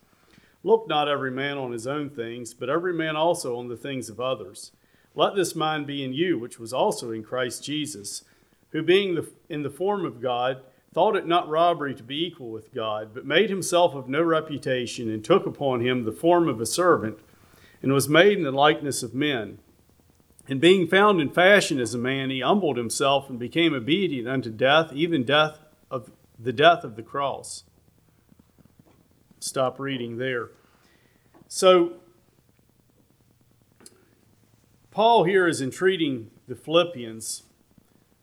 Look 0.63 0.88
not 0.88 1.07
every 1.07 1.31
man 1.31 1.59
on 1.59 1.73
his 1.73 1.85
own 1.85 2.09
things, 2.09 2.55
but 2.55 2.71
every 2.71 2.93
man 2.93 3.15
also 3.15 3.59
on 3.59 3.67
the 3.67 3.77
things 3.77 4.09
of 4.09 4.19
others. 4.19 4.71
Let 5.13 5.35
this 5.35 5.55
mind 5.55 5.85
be 5.85 6.03
in 6.03 6.13
you, 6.13 6.39
which 6.39 6.59
was 6.59 6.73
also 6.73 7.11
in 7.11 7.23
Christ 7.23 7.63
Jesus 7.63 8.23
who 8.71 8.81
being 8.81 9.15
the, 9.15 9.29
in 9.49 9.63
the 9.63 9.69
form 9.69 10.05
of 10.05 10.21
God, 10.21 10.61
thought 10.93 11.15
it 11.15 11.27
not 11.27 11.47
robbery 11.47 11.93
to 11.95 12.03
be 12.03 12.25
equal 12.25 12.49
with 12.49 12.73
God, 12.73 13.13
but 13.13 13.25
made 13.25 13.49
himself 13.49 13.93
of 13.93 14.09
no 14.09 14.21
reputation, 14.21 15.09
and 15.09 15.23
took 15.23 15.45
upon 15.45 15.81
him 15.81 16.03
the 16.03 16.11
form 16.11 16.47
of 16.47 16.59
a 16.59 16.65
servant, 16.65 17.19
and 17.81 17.93
was 17.93 18.09
made 18.09 18.38
in 18.38 18.43
the 18.43 18.51
likeness 18.51 19.03
of 19.03 19.13
men. 19.13 19.59
And 20.47 20.59
being 20.59 20.88
found 20.88 21.21
in 21.21 21.29
fashion 21.29 21.79
as 21.79 21.93
a 21.93 21.99
man, 21.99 22.31
he 22.31 22.41
humbled 22.41 22.77
himself 22.77 23.29
and 23.29 23.38
became 23.38 23.73
obedient 23.73 24.27
unto 24.27 24.49
death, 24.49 24.91
even 24.93 25.23
death 25.23 25.59
of 25.91 26.11
the 26.39 26.53
death 26.53 26.83
of 26.83 26.95
the 26.95 27.03
cross. 27.03 27.63
Stop 29.39 29.79
reading 29.79 30.17
there. 30.17 30.49
So, 31.47 31.93
Paul 34.91 35.23
here 35.23 35.47
is 35.47 35.61
entreating 35.61 36.31
the 36.47 36.55
Philippians 36.55 37.43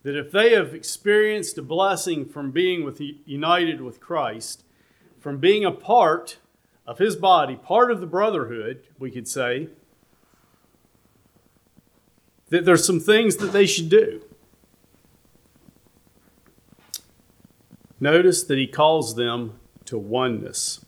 that 0.07 0.17
if 0.17 0.31
they 0.31 0.53
have 0.53 0.73
experienced 0.73 1.59
a 1.59 1.63
blessing 1.63 2.25
from 2.25 2.53
being 2.53 2.85
with, 2.85 3.01
united 3.25 3.81
with 3.81 3.99
Christ, 3.99 4.63
from 5.19 5.39
being 5.39 5.65
a 5.65 5.73
part 5.73 6.39
of 6.87 6.99
his 6.99 7.17
body, 7.17 7.57
part 7.57 7.91
of 7.91 8.01
the 8.01 8.07
brotherhood, 8.07 8.87
we 9.01 9.11
could 9.11 9.27
say, 9.27 9.67
that 12.51 12.65
there's 12.65 12.87
some 12.87 13.01
things 13.01 13.39
that 13.39 13.53
they 13.53 13.67
should 13.67 13.89
do. 13.89 14.23
Notice 17.99 18.45
that 18.45 18.59
he 18.59 18.69
calls 18.69 19.17
them 19.17 19.59
to 19.87 19.99
oneness. 19.99 20.85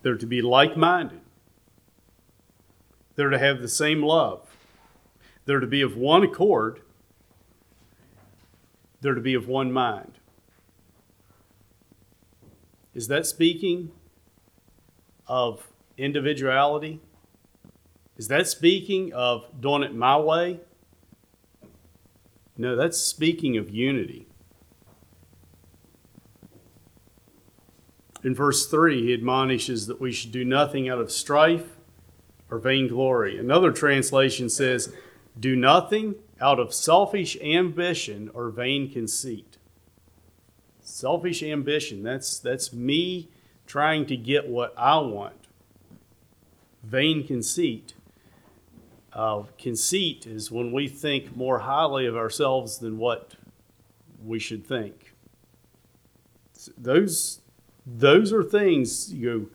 They're 0.00 0.16
to 0.16 0.26
be 0.26 0.40
like 0.40 0.74
minded, 0.74 1.20
they're 3.14 3.28
to 3.28 3.38
have 3.38 3.60
the 3.60 3.68
same 3.68 4.02
love, 4.02 4.56
they're 5.44 5.60
to 5.60 5.66
be 5.66 5.82
of 5.82 5.98
one 5.98 6.22
accord 6.22 6.80
they're 9.00 9.14
to 9.14 9.20
be 9.20 9.34
of 9.34 9.48
one 9.48 9.72
mind. 9.72 10.18
Is 12.94 13.08
that 13.08 13.26
speaking 13.26 13.92
of 15.26 15.68
individuality? 15.96 17.00
Is 18.16 18.28
that 18.28 18.48
speaking 18.48 19.12
of 19.12 19.60
doing 19.60 19.82
it 19.82 19.94
my 19.94 20.16
way? 20.16 20.60
No, 22.56 22.74
that's 22.74 22.98
speaking 22.98 23.56
of 23.56 23.70
unity. 23.70 24.26
In 28.24 28.34
verse 28.34 28.66
3, 28.66 29.00
he 29.02 29.14
admonishes 29.14 29.86
that 29.86 30.00
we 30.00 30.10
should 30.10 30.32
do 30.32 30.44
nothing 30.44 30.88
out 30.88 30.98
of 30.98 31.12
strife 31.12 31.76
or 32.50 32.58
vainglory. 32.58 33.38
Another 33.38 33.70
translation 33.70 34.48
says, 34.48 34.92
Do 35.38 35.54
nothing 35.54 36.16
out 36.40 36.58
of 36.58 36.72
selfish 36.72 37.36
ambition 37.40 38.30
or 38.34 38.50
vain 38.50 38.90
conceit. 38.90 39.58
Selfish 40.80 41.42
ambition, 41.42 42.02
that's, 42.02 42.38
that's 42.38 42.72
me 42.72 43.28
trying 43.66 44.06
to 44.06 44.16
get 44.16 44.48
what 44.48 44.72
I 44.76 44.98
want. 44.98 45.46
Vain 46.82 47.26
conceit. 47.26 47.94
Uh, 49.12 49.42
conceit 49.58 50.26
is 50.26 50.50
when 50.50 50.72
we 50.72 50.88
think 50.88 51.36
more 51.36 51.60
highly 51.60 52.06
of 52.06 52.16
ourselves 52.16 52.78
than 52.78 52.98
what 52.98 53.34
we 54.24 54.38
should 54.38 54.66
think. 54.66 55.14
Those, 56.76 57.40
those 57.86 58.32
are 58.32 58.42
things, 58.42 59.12
you 59.12 59.30
know, 59.30 59.46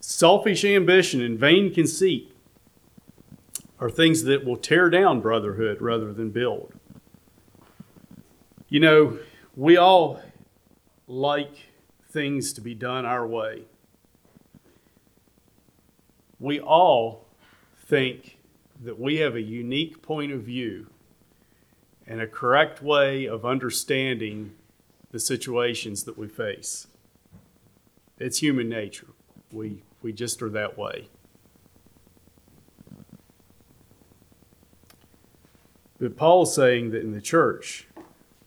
selfish 0.00 0.64
ambition 0.64 1.22
and 1.22 1.38
vain 1.38 1.72
conceit 1.72 2.33
are 3.84 3.90
things 3.90 4.22
that 4.22 4.46
will 4.46 4.56
tear 4.56 4.88
down 4.88 5.20
brotherhood 5.20 5.82
rather 5.82 6.10
than 6.10 6.30
build. 6.30 6.72
You 8.70 8.80
know, 8.80 9.18
we 9.54 9.76
all 9.76 10.22
like 11.06 11.54
things 12.08 12.54
to 12.54 12.62
be 12.62 12.74
done 12.74 13.04
our 13.04 13.26
way. 13.26 13.64
We 16.40 16.60
all 16.60 17.26
think 17.86 18.38
that 18.82 18.98
we 18.98 19.16
have 19.16 19.34
a 19.34 19.42
unique 19.42 20.00
point 20.00 20.32
of 20.32 20.40
view 20.40 20.86
and 22.06 22.22
a 22.22 22.26
correct 22.26 22.80
way 22.82 23.26
of 23.26 23.44
understanding 23.44 24.54
the 25.10 25.20
situations 25.20 26.04
that 26.04 26.16
we 26.16 26.26
face. 26.26 26.86
It's 28.18 28.38
human 28.38 28.70
nature. 28.70 29.08
We, 29.52 29.82
we 30.00 30.14
just 30.14 30.40
are 30.40 30.48
that 30.48 30.78
way. 30.78 31.10
But 35.98 36.16
Paul's 36.16 36.54
saying 36.54 36.90
that 36.90 37.02
in 37.02 37.12
the 37.12 37.20
church, 37.20 37.86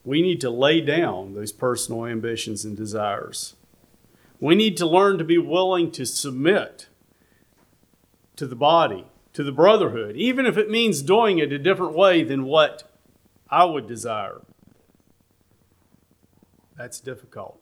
we 0.03 0.21
need 0.21 0.41
to 0.41 0.49
lay 0.49 0.81
down 0.81 1.33
those 1.33 1.51
personal 1.51 2.05
ambitions 2.05 2.65
and 2.65 2.75
desires. 2.75 3.55
We 4.39 4.55
need 4.55 4.77
to 4.77 4.85
learn 4.85 5.17
to 5.17 5.23
be 5.23 5.37
willing 5.37 5.91
to 5.91 6.05
submit 6.05 6.87
to 8.35 8.45
the 8.45 8.55
body, 8.55 9.05
to 9.33 9.43
the 9.43 9.51
brotherhood, 9.51 10.15
even 10.15 10.45
if 10.45 10.57
it 10.57 10.69
means 10.69 11.01
doing 11.01 11.39
it 11.39 11.51
a 11.51 11.57
different 11.57 11.93
way 11.93 12.23
than 12.23 12.45
what 12.45 12.89
I 13.49 13.65
would 13.65 13.87
desire. 13.87 14.41
That's 16.77 16.99
difficult. 16.99 17.59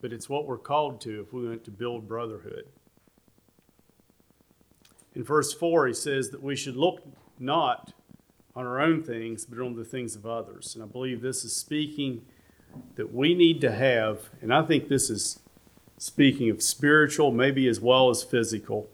But 0.00 0.12
it's 0.12 0.28
what 0.28 0.46
we're 0.46 0.58
called 0.58 1.00
to 1.02 1.20
if 1.20 1.32
we 1.32 1.48
want 1.48 1.64
to 1.64 1.70
build 1.70 2.08
brotherhood. 2.08 2.66
In 5.14 5.22
verse 5.22 5.52
4, 5.52 5.88
he 5.88 5.94
says 5.94 6.30
that 6.30 6.42
we 6.42 6.56
should 6.56 6.76
look 6.76 7.02
not 7.38 7.92
on 8.54 8.66
our 8.66 8.80
own 8.80 9.02
things, 9.02 9.44
but 9.44 9.58
on 9.58 9.76
the 9.76 9.84
things 9.84 10.16
of 10.16 10.26
others. 10.26 10.74
And 10.74 10.82
I 10.82 10.86
believe 10.86 11.20
this 11.20 11.44
is 11.44 11.54
speaking 11.54 12.22
that 12.96 13.14
we 13.14 13.34
need 13.34 13.60
to 13.60 13.72
have, 13.72 14.30
and 14.40 14.52
I 14.52 14.62
think 14.62 14.88
this 14.88 15.10
is 15.10 15.40
speaking 15.98 16.50
of 16.50 16.62
spiritual, 16.62 17.30
maybe 17.30 17.68
as 17.68 17.80
well 17.80 18.10
as 18.10 18.22
physical. 18.22 18.88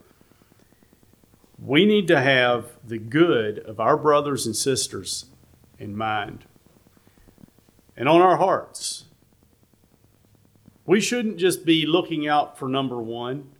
We 1.58 1.86
need 1.86 2.08
to 2.08 2.20
have 2.20 2.72
the 2.84 2.98
good 2.98 3.58
of 3.60 3.80
our 3.80 3.96
brothers 3.96 4.44
and 4.44 4.56
sisters 4.56 5.26
in 5.78 5.96
mind 5.96 6.44
and 7.96 8.08
on 8.08 8.20
our 8.20 8.36
hearts. 8.36 9.04
We 10.84 11.00
shouldn't 11.00 11.38
just 11.38 11.64
be 11.64 11.86
looking 11.86 12.28
out 12.28 12.58
for 12.58 12.68
number 12.68 13.00
one, 13.00 13.50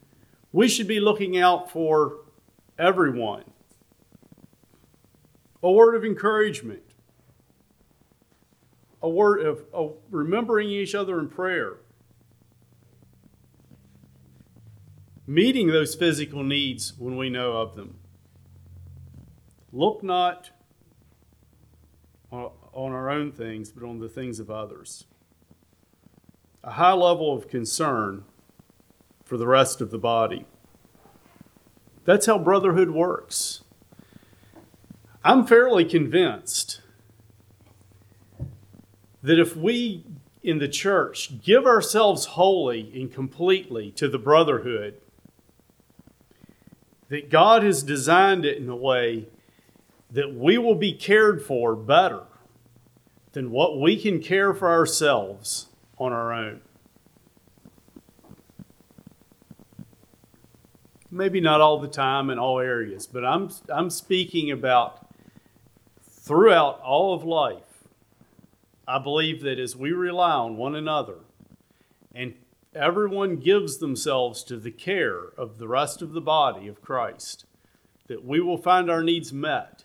we 0.52 0.68
should 0.68 0.88
be 0.88 1.00
looking 1.00 1.36
out 1.36 1.70
for 1.70 2.18
everyone. 2.78 3.44
A 5.62 5.70
word 5.70 5.94
of 5.94 6.04
encouragement, 6.04 6.82
a 9.02 9.08
word 9.08 9.40
of, 9.40 9.64
of 9.72 9.96
remembering 10.10 10.68
each 10.68 10.94
other 10.94 11.18
in 11.18 11.28
prayer, 11.28 11.78
meeting 15.26 15.68
those 15.68 15.94
physical 15.94 16.42
needs 16.42 16.92
when 16.98 17.16
we 17.16 17.30
know 17.30 17.52
of 17.52 17.74
them. 17.74 17.98
Look 19.72 20.02
not 20.02 20.50
on 22.30 22.92
our 22.92 23.10
own 23.10 23.32
things, 23.32 23.70
but 23.70 23.86
on 23.86 23.98
the 23.98 24.08
things 24.08 24.38
of 24.38 24.50
others. 24.50 25.06
A 26.62 26.72
high 26.72 26.92
level 26.92 27.34
of 27.34 27.48
concern 27.48 28.24
for 29.24 29.36
the 29.36 29.46
rest 29.46 29.80
of 29.80 29.90
the 29.90 29.98
body. 29.98 30.46
That's 32.04 32.26
how 32.26 32.38
brotherhood 32.38 32.90
works. 32.90 33.62
I'm 35.26 35.44
fairly 35.44 35.84
convinced 35.84 36.82
that 39.24 39.40
if 39.40 39.56
we 39.56 40.04
in 40.40 40.60
the 40.60 40.68
church 40.68 41.42
give 41.42 41.66
ourselves 41.66 42.26
wholly 42.26 42.92
and 42.94 43.12
completely 43.12 43.90
to 43.90 44.06
the 44.06 44.20
brotherhood, 44.20 45.00
that 47.08 47.28
God 47.28 47.64
has 47.64 47.82
designed 47.82 48.44
it 48.44 48.56
in 48.58 48.68
a 48.68 48.76
way 48.76 49.26
that 50.12 50.32
we 50.32 50.58
will 50.58 50.76
be 50.76 50.92
cared 50.92 51.42
for 51.42 51.74
better 51.74 52.22
than 53.32 53.50
what 53.50 53.80
we 53.80 54.00
can 54.00 54.22
care 54.22 54.54
for 54.54 54.70
ourselves 54.70 55.66
on 55.98 56.12
our 56.12 56.32
own. 56.32 56.60
Maybe 61.10 61.40
not 61.40 61.60
all 61.60 61.80
the 61.80 61.88
time 61.88 62.30
in 62.30 62.38
all 62.38 62.60
areas, 62.60 63.08
but 63.08 63.24
I'm, 63.24 63.50
I'm 63.68 63.90
speaking 63.90 64.52
about 64.52 65.05
throughout 66.26 66.80
all 66.80 67.14
of 67.14 67.22
life. 67.22 67.84
I 68.86 68.98
believe 68.98 69.42
that 69.42 69.60
as 69.60 69.76
we 69.76 69.92
rely 69.92 70.32
on 70.32 70.56
one 70.56 70.74
another 70.74 71.18
and 72.12 72.34
everyone 72.74 73.36
gives 73.36 73.78
themselves 73.78 74.42
to 74.44 74.56
the 74.56 74.72
care 74.72 75.20
of 75.38 75.58
the 75.58 75.68
rest 75.68 76.02
of 76.02 76.12
the 76.12 76.20
body 76.20 76.66
of 76.66 76.82
Christ, 76.82 77.44
that 78.08 78.24
we 78.24 78.40
will 78.40 78.58
find 78.58 78.90
our 78.90 79.04
needs 79.04 79.32
met 79.32 79.84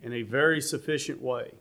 in 0.00 0.12
a 0.12 0.22
very 0.22 0.60
sufficient 0.60 1.20
way. 1.20 1.54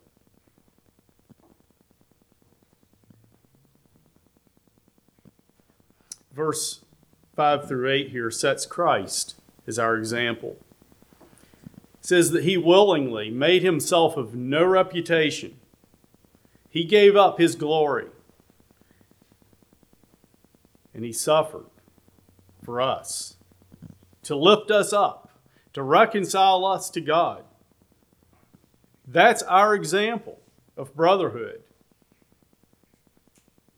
Verse 6.32 6.82
5 7.36 7.68
through 7.68 7.90
8 7.90 8.10
here 8.10 8.30
sets 8.30 8.68
Christ 8.68 9.40
as 9.66 9.80
our 9.80 9.96
example. 9.96 10.58
Says 12.08 12.32
that 12.32 12.46
he 12.46 12.56
willingly 12.56 13.30
made 13.30 13.64
himself 13.64 14.16
of 14.16 14.34
no 14.34 14.64
reputation. 14.64 15.60
He 16.70 16.86
gave 16.86 17.18
up 17.18 17.38
his 17.38 17.54
glory. 17.54 18.06
And 20.94 21.04
he 21.04 21.12
suffered 21.12 21.66
for 22.64 22.80
us 22.80 23.36
to 24.24 24.38
lift 24.38 24.72
us 24.72 24.94
up, 24.94 25.32
to 25.74 25.84
reconcile 25.84 26.64
us 26.66 26.90
to 26.92 27.02
God. 27.02 27.44
That's 29.06 29.44
our 29.44 29.76
example 29.76 30.40
of 30.78 30.96
brotherhood, 30.96 31.62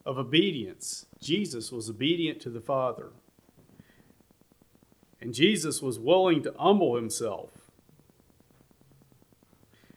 of 0.06 0.20
obedience. 0.20 1.08
Jesus 1.20 1.72
was 1.72 1.90
obedient 1.90 2.40
to 2.42 2.52
the 2.52 2.62
Father. 2.62 3.10
And 5.20 5.34
Jesus 5.34 5.82
was 5.82 5.98
willing 5.98 6.44
to 6.44 6.54
humble 6.60 6.96
himself. 6.96 7.59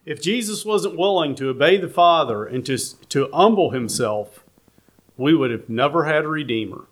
If 0.05 0.21
Jesus 0.21 0.65
wasn't 0.65 0.99
willing 0.99 1.35
to 1.37 1.49
obey 1.49 1.77
the 1.77 1.89
Father 1.89 2.45
and 2.45 2.67
to, 2.67 2.77
to 3.09 3.29
humble 3.33 3.71
himself, 3.71 4.45
we 5.17 5.35
would 5.35 5.51
have 5.51 5.69
never 5.69 6.05
had 6.05 6.25
a 6.25 6.29
Redeemer. 6.29 6.87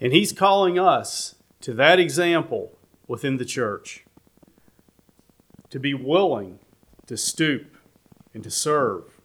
And 0.00 0.12
he's 0.12 0.32
calling 0.32 0.78
us 0.78 1.36
to 1.62 1.72
that 1.74 1.98
example 1.98 2.76
within 3.06 3.38
the 3.38 3.44
church 3.44 4.04
to 5.70 5.78
be 5.78 5.94
willing 5.94 6.58
to 7.06 7.16
stoop 7.16 7.76
and 8.34 8.42
to 8.42 8.50
serve 8.50 9.20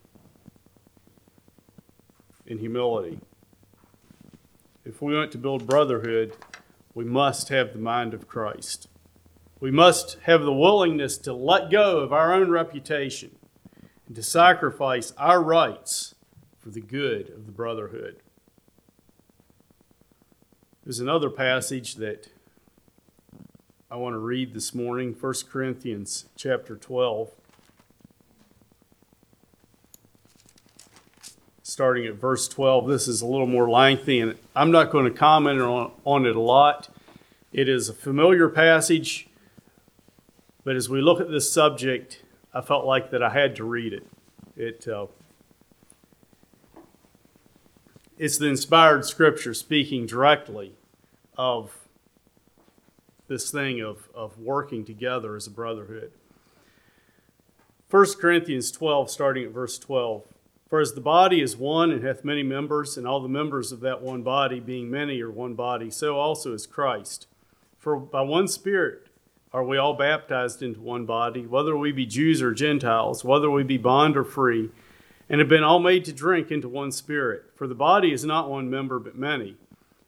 in 2.46 2.58
humility. 2.58 3.18
If 4.84 5.02
we 5.02 5.14
want 5.14 5.32
to 5.32 5.38
build 5.38 5.66
brotherhood, 5.66 6.34
we 6.94 7.04
must 7.04 7.48
have 7.48 7.72
the 7.72 7.78
mind 7.78 8.14
of 8.14 8.28
Christ. 8.28 8.88
We 9.58 9.70
must 9.70 10.18
have 10.24 10.42
the 10.42 10.52
willingness 10.52 11.16
to 11.18 11.32
let 11.32 11.70
go 11.70 12.00
of 12.00 12.12
our 12.12 12.34
own 12.34 12.50
reputation 12.50 13.36
and 14.06 14.14
to 14.14 14.22
sacrifice 14.22 15.12
our 15.16 15.42
rights 15.42 16.14
for 16.58 16.68
the 16.68 16.82
good 16.82 17.30
of 17.30 17.46
the 17.46 17.52
brotherhood. 17.52 18.20
There's 20.84 21.00
another 21.00 21.30
passage 21.30 21.94
that 21.96 22.28
I 23.90 23.96
want 23.96 24.14
to 24.14 24.18
read 24.18 24.52
this 24.52 24.74
morning, 24.74 25.16
1 25.18 25.34
Corinthians 25.50 26.26
chapter 26.36 26.76
12. 26.76 27.30
Starting 31.62 32.04
at 32.04 32.14
verse 32.14 32.46
12. 32.46 32.88
This 32.88 33.08
is 33.08 33.22
a 33.22 33.26
little 33.26 33.46
more 33.46 33.70
lengthy, 33.70 34.20
and 34.20 34.36
I'm 34.54 34.70
not 34.70 34.90
going 34.90 35.04
to 35.06 35.10
comment 35.10 35.60
on, 35.60 35.92
on 36.04 36.26
it 36.26 36.36
a 36.36 36.40
lot. 36.40 36.88
It 37.52 37.68
is 37.68 37.88
a 37.88 37.94
familiar 37.94 38.48
passage, 38.48 39.28
but 40.66 40.74
as 40.74 40.88
we 40.88 41.00
look 41.00 41.20
at 41.20 41.30
this 41.30 41.50
subject, 41.52 42.24
I 42.52 42.60
felt 42.60 42.84
like 42.84 43.12
that 43.12 43.22
I 43.22 43.30
had 43.30 43.54
to 43.54 43.64
read 43.64 43.92
it. 43.92 44.04
It 44.56 44.88
uh, 44.88 45.06
it's 48.18 48.36
the 48.38 48.48
inspired 48.48 49.04
scripture 49.04 49.54
speaking 49.54 50.06
directly 50.06 50.72
of 51.38 51.86
this 53.28 53.52
thing 53.52 53.80
of, 53.80 54.08
of 54.12 54.40
working 54.40 54.84
together 54.84 55.36
as 55.36 55.46
a 55.46 55.52
brotherhood. 55.52 56.10
1 57.88 58.06
Corinthians 58.20 58.72
12, 58.72 59.08
starting 59.08 59.44
at 59.44 59.52
verse 59.52 59.78
12. 59.78 60.24
For 60.68 60.80
as 60.80 60.94
the 60.94 61.00
body 61.00 61.40
is 61.40 61.56
one 61.56 61.92
and 61.92 62.02
hath 62.02 62.24
many 62.24 62.42
members, 62.42 62.96
and 62.96 63.06
all 63.06 63.20
the 63.20 63.28
members 63.28 63.70
of 63.70 63.78
that 63.82 64.02
one 64.02 64.22
body, 64.22 64.58
being 64.58 64.90
many, 64.90 65.20
are 65.22 65.30
one 65.30 65.54
body, 65.54 65.92
so 65.92 66.18
also 66.18 66.52
is 66.52 66.66
Christ. 66.66 67.28
For 67.78 67.96
by 67.96 68.22
one 68.22 68.48
Spirit 68.48 69.05
are 69.56 69.64
we 69.64 69.78
all 69.78 69.94
baptized 69.94 70.62
into 70.62 70.82
one 70.82 71.06
body, 71.06 71.46
whether 71.46 71.74
we 71.74 71.90
be 71.90 72.04
Jews 72.04 72.42
or 72.42 72.52
Gentiles, 72.52 73.24
whether 73.24 73.50
we 73.50 73.62
be 73.62 73.78
bond 73.78 74.14
or 74.14 74.22
free, 74.22 74.68
and 75.30 75.40
have 75.40 75.48
been 75.48 75.64
all 75.64 75.78
made 75.78 76.04
to 76.04 76.12
drink 76.12 76.50
into 76.50 76.68
one 76.68 76.92
Spirit. 76.92 77.44
For 77.54 77.66
the 77.66 77.74
body 77.74 78.12
is 78.12 78.22
not 78.22 78.50
one 78.50 78.68
member, 78.68 78.98
but 78.98 79.16
many. 79.16 79.56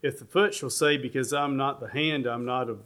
If 0.02 0.18
the 0.18 0.26
foot 0.26 0.52
shall 0.52 0.68
say, 0.68 0.98
Because 0.98 1.32
I'm 1.32 1.56
not 1.56 1.80
the 1.80 1.88
hand, 1.88 2.26
I'm 2.26 2.44
not 2.44 2.68
of, 2.68 2.80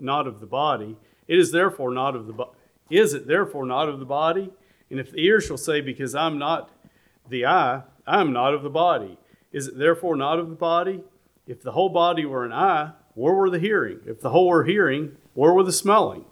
not 0.00 0.26
of 0.26 0.40
the 0.40 0.46
body, 0.46 0.96
it 1.28 1.38
is 1.38 1.52
therefore 1.52 1.90
not 1.90 2.16
of 2.16 2.26
the 2.26 2.32
body 2.32 2.52
is 2.88 3.12
it 3.12 3.26
therefore 3.26 3.66
not 3.66 3.90
of 3.90 3.98
the 3.98 4.06
body? 4.06 4.50
And 4.90 4.98
if 4.98 5.12
the 5.12 5.22
ear 5.22 5.42
shall 5.42 5.58
say, 5.58 5.82
Because 5.82 6.14
I'm 6.14 6.38
not 6.38 6.70
the 7.28 7.44
eye, 7.44 7.82
I 8.06 8.22
am 8.22 8.32
not 8.32 8.54
of 8.54 8.62
the 8.62 8.70
body, 8.70 9.18
is 9.52 9.68
it 9.68 9.76
therefore 9.76 10.16
not 10.16 10.38
of 10.38 10.48
the 10.48 10.56
body? 10.56 11.02
If 11.46 11.60
the 11.60 11.72
whole 11.72 11.90
body 11.90 12.24
were 12.24 12.46
an 12.46 12.54
eye, 12.54 12.92
where 13.12 13.34
were 13.34 13.50
the 13.50 13.58
hearing? 13.58 14.00
If 14.06 14.22
the 14.22 14.30
whole 14.30 14.48
were 14.48 14.64
hearing, 14.64 15.18
where 15.36 15.52
were 15.52 15.62
the 15.62 15.72
smelling? 15.72 16.24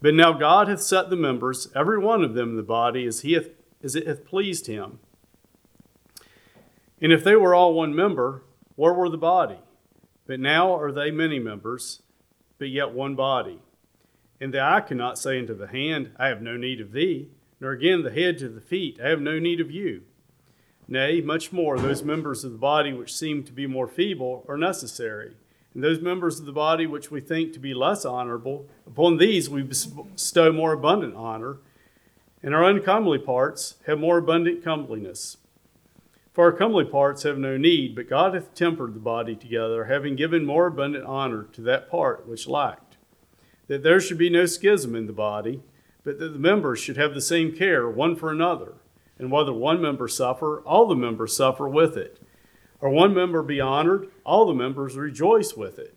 But 0.00 0.14
now 0.14 0.32
God 0.32 0.68
hath 0.68 0.80
set 0.80 1.10
the 1.10 1.16
members, 1.16 1.68
every 1.74 1.98
one 1.98 2.22
of 2.22 2.34
them 2.34 2.50
in 2.50 2.56
the 2.56 2.62
body, 2.62 3.04
as 3.04 3.20
he 3.20 3.32
hath 3.32 3.48
as 3.82 3.94
it 3.94 4.06
hath 4.06 4.24
pleased 4.24 4.66
him. 4.66 5.00
And 7.00 7.12
if 7.12 7.22
they 7.22 7.36
were 7.36 7.54
all 7.54 7.74
one 7.74 7.94
member, 7.94 8.42
where 8.74 8.92
were 8.92 9.08
the 9.08 9.16
body? 9.16 9.58
But 10.26 10.40
now 10.40 10.74
are 10.76 10.92
they 10.92 11.10
many 11.10 11.38
members, 11.38 12.02
but 12.58 12.68
yet 12.68 12.92
one 12.92 13.14
body. 13.14 13.60
And 14.40 14.52
the 14.52 14.62
eye 14.62 14.80
cannot 14.80 15.18
say 15.18 15.38
unto 15.38 15.54
the 15.54 15.68
hand, 15.68 16.12
I 16.16 16.28
have 16.28 16.42
no 16.42 16.56
need 16.56 16.80
of 16.80 16.92
thee, 16.92 17.28
nor 17.60 17.72
again 17.72 18.02
the 18.02 18.10
head 18.10 18.38
to 18.38 18.48
the 18.48 18.60
feet, 18.60 19.00
I 19.02 19.08
have 19.08 19.20
no 19.20 19.38
need 19.38 19.60
of 19.60 19.70
you. 19.70 20.02
Nay, 20.86 21.20
much 21.20 21.52
more, 21.52 21.78
those 21.78 22.02
members 22.02 22.44
of 22.44 22.52
the 22.52 22.58
body 22.58 22.92
which 22.92 23.14
seem 23.14 23.44
to 23.44 23.52
be 23.52 23.66
more 23.66 23.88
feeble 23.88 24.44
are 24.48 24.56
necessary. 24.56 25.36
And 25.78 25.84
those 25.84 26.00
members 26.00 26.40
of 26.40 26.46
the 26.46 26.50
body 26.50 26.86
which 26.86 27.12
we 27.12 27.20
think 27.20 27.52
to 27.52 27.60
be 27.60 27.72
less 27.72 28.04
honorable, 28.04 28.66
upon 28.84 29.16
these 29.16 29.48
we 29.48 29.62
bestow 29.62 30.50
more 30.50 30.72
abundant 30.72 31.14
honor, 31.14 31.58
and 32.42 32.52
our 32.52 32.64
uncomely 32.64 33.18
parts 33.18 33.76
have 33.86 34.00
more 34.00 34.18
abundant 34.18 34.64
comeliness. 34.64 35.36
For 36.32 36.46
our 36.46 36.52
comely 36.52 36.84
parts 36.84 37.22
have 37.22 37.38
no 37.38 37.56
need, 37.56 37.94
but 37.94 38.10
God 38.10 38.34
hath 38.34 38.56
tempered 38.56 38.92
the 38.92 38.98
body 38.98 39.36
together, 39.36 39.84
having 39.84 40.16
given 40.16 40.44
more 40.44 40.66
abundant 40.66 41.04
honor 41.04 41.44
to 41.52 41.60
that 41.60 41.88
part 41.88 42.26
which 42.26 42.48
lacked 42.48 42.96
that 43.68 43.84
there 43.84 44.00
should 44.00 44.18
be 44.18 44.30
no 44.30 44.46
schism 44.46 44.96
in 44.96 45.06
the 45.06 45.12
body, 45.12 45.62
but 46.02 46.18
that 46.18 46.32
the 46.32 46.40
members 46.40 46.80
should 46.80 46.96
have 46.96 47.14
the 47.14 47.20
same 47.20 47.54
care 47.54 47.88
one 47.88 48.16
for 48.16 48.32
another. 48.32 48.72
And 49.16 49.30
whether 49.30 49.52
one 49.52 49.80
member 49.80 50.08
suffer, 50.08 50.60
all 50.62 50.88
the 50.88 50.96
members 50.96 51.36
suffer 51.36 51.68
with 51.68 51.96
it. 51.96 52.20
Or 52.80 52.90
one 52.90 53.14
member 53.14 53.42
be 53.42 53.60
honored, 53.60 54.08
all 54.24 54.46
the 54.46 54.54
members 54.54 54.96
rejoice 54.96 55.54
with 55.54 55.78
it. 55.78 55.94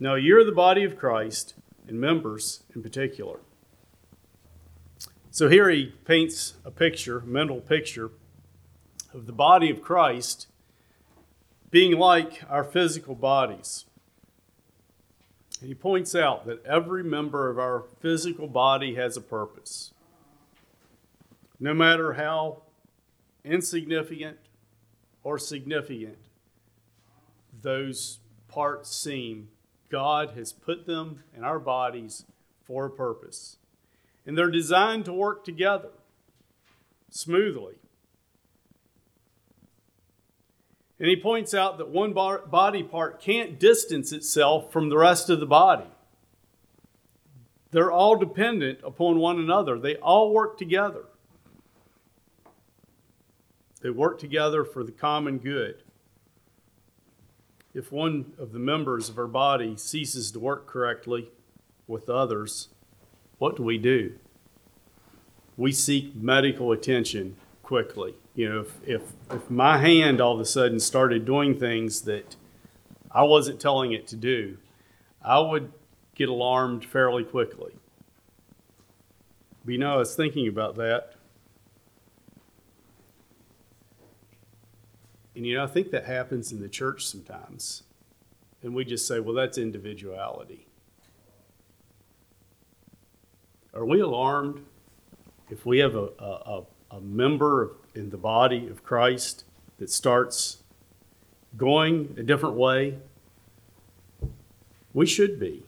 Now 0.00 0.14
you're 0.14 0.44
the 0.44 0.52
body 0.52 0.84
of 0.84 0.98
Christ, 0.98 1.54
and 1.86 2.00
members 2.00 2.62
in 2.74 2.82
particular. 2.82 3.40
So 5.30 5.48
here 5.48 5.70
he 5.70 5.94
paints 6.04 6.54
a 6.64 6.70
picture, 6.70 7.20
a 7.20 7.26
mental 7.26 7.60
picture, 7.60 8.10
of 9.14 9.26
the 9.26 9.32
body 9.32 9.70
of 9.70 9.80
Christ 9.80 10.48
being 11.70 11.98
like 11.98 12.42
our 12.48 12.64
physical 12.64 13.14
bodies. 13.14 13.84
And 15.60 15.68
He 15.68 15.74
points 15.74 16.14
out 16.14 16.46
that 16.46 16.64
every 16.64 17.02
member 17.02 17.50
of 17.50 17.58
our 17.58 17.84
physical 18.00 18.46
body 18.46 18.94
has 18.94 19.16
a 19.16 19.20
purpose. 19.20 19.92
No 21.60 21.74
matter 21.74 22.14
how 22.14 22.62
insignificant 23.44 24.38
or 25.28 25.38
significant 25.38 26.16
those 27.60 28.18
parts 28.48 28.96
seem, 28.96 29.48
God 29.90 30.30
has 30.30 30.54
put 30.54 30.86
them 30.86 31.22
in 31.36 31.44
our 31.44 31.58
bodies 31.58 32.24
for 32.64 32.86
a 32.86 32.90
purpose. 32.90 33.58
And 34.24 34.38
they're 34.38 34.50
designed 34.50 35.04
to 35.04 35.12
work 35.12 35.44
together 35.44 35.90
smoothly. 37.10 37.74
And 40.98 41.10
he 41.10 41.16
points 41.16 41.52
out 41.52 41.76
that 41.76 41.90
one 41.90 42.14
body 42.14 42.82
part 42.82 43.20
can't 43.20 43.60
distance 43.60 44.12
itself 44.12 44.72
from 44.72 44.88
the 44.88 44.96
rest 44.96 45.28
of 45.28 45.40
the 45.40 45.46
body. 45.46 45.90
They're 47.70 47.92
all 47.92 48.16
dependent 48.16 48.78
upon 48.82 49.18
one 49.18 49.38
another, 49.38 49.78
they 49.78 49.96
all 49.96 50.32
work 50.32 50.56
together. 50.56 51.04
They 53.80 53.90
work 53.90 54.18
together 54.18 54.64
for 54.64 54.82
the 54.82 54.92
common 54.92 55.38
good. 55.38 55.82
If 57.74 57.92
one 57.92 58.32
of 58.38 58.52
the 58.52 58.58
members 58.58 59.08
of 59.08 59.18
our 59.18 59.26
body 59.26 59.76
ceases 59.76 60.32
to 60.32 60.40
work 60.40 60.66
correctly 60.66 61.30
with 61.86 62.08
others, 62.08 62.68
what 63.38 63.56
do 63.56 63.62
we 63.62 63.78
do? 63.78 64.14
We 65.56 65.72
seek 65.72 66.14
medical 66.14 66.72
attention 66.72 67.36
quickly. 67.62 68.14
You 68.34 68.48
know, 68.48 68.60
if, 68.60 68.88
if, 68.88 69.02
if 69.30 69.50
my 69.50 69.78
hand 69.78 70.20
all 70.20 70.34
of 70.34 70.40
a 70.40 70.44
sudden 70.44 70.80
started 70.80 71.24
doing 71.24 71.58
things 71.58 72.02
that 72.02 72.36
I 73.10 73.22
wasn't 73.22 73.60
telling 73.60 73.92
it 73.92 74.06
to 74.08 74.16
do, 74.16 74.58
I 75.22 75.38
would 75.38 75.72
get 76.14 76.28
alarmed 76.28 76.84
fairly 76.84 77.24
quickly. 77.24 77.72
But 79.64 79.72
you 79.72 79.78
know, 79.78 79.94
I 79.94 79.96
was 79.96 80.16
thinking 80.16 80.48
about 80.48 80.76
that. 80.76 81.14
And 85.38 85.46
you 85.46 85.54
know, 85.54 85.62
I 85.62 85.68
think 85.68 85.92
that 85.92 86.04
happens 86.04 86.50
in 86.50 86.60
the 86.60 86.68
church 86.68 87.06
sometimes. 87.06 87.84
And 88.60 88.74
we 88.74 88.84
just 88.84 89.06
say, 89.06 89.20
well, 89.20 89.36
that's 89.36 89.56
individuality. 89.56 90.66
Are 93.72 93.84
we 93.84 94.00
alarmed 94.00 94.66
if 95.48 95.64
we 95.64 95.78
have 95.78 95.94
a, 95.94 96.08
a, 96.18 96.64
a 96.90 97.00
member 97.00 97.76
in 97.94 98.10
the 98.10 98.16
body 98.16 98.66
of 98.66 98.82
Christ 98.82 99.44
that 99.78 99.90
starts 99.90 100.64
going 101.56 102.16
a 102.18 102.24
different 102.24 102.56
way? 102.56 102.98
We 104.92 105.06
should 105.06 105.38
be. 105.38 105.62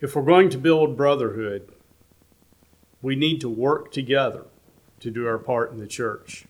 If 0.00 0.16
we're 0.16 0.22
going 0.22 0.50
to 0.50 0.58
build 0.58 0.96
brotherhood, 0.96 1.70
we 3.00 3.14
need 3.14 3.40
to 3.42 3.48
work 3.48 3.92
together 3.92 4.46
to 4.98 5.12
do 5.12 5.28
our 5.28 5.38
part 5.38 5.70
in 5.70 5.78
the 5.78 5.86
church. 5.86 6.46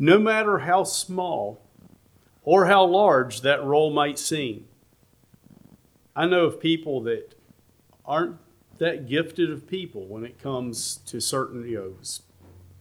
No 0.00 0.18
matter 0.18 0.60
how 0.60 0.82
small 0.84 1.60
or 2.42 2.66
how 2.66 2.84
large 2.86 3.42
that 3.42 3.62
role 3.62 3.90
might 3.90 4.18
seem. 4.18 4.66
I 6.16 6.26
know 6.26 6.46
of 6.46 6.58
people 6.58 7.02
that 7.02 7.34
aren't 8.04 8.38
that 8.78 9.06
gifted 9.06 9.50
of 9.50 9.68
people 9.68 10.06
when 10.06 10.24
it 10.24 10.38
comes 10.38 10.96
to 11.04 11.20
certain, 11.20 11.68
you 11.68 11.76
know, 11.76 11.92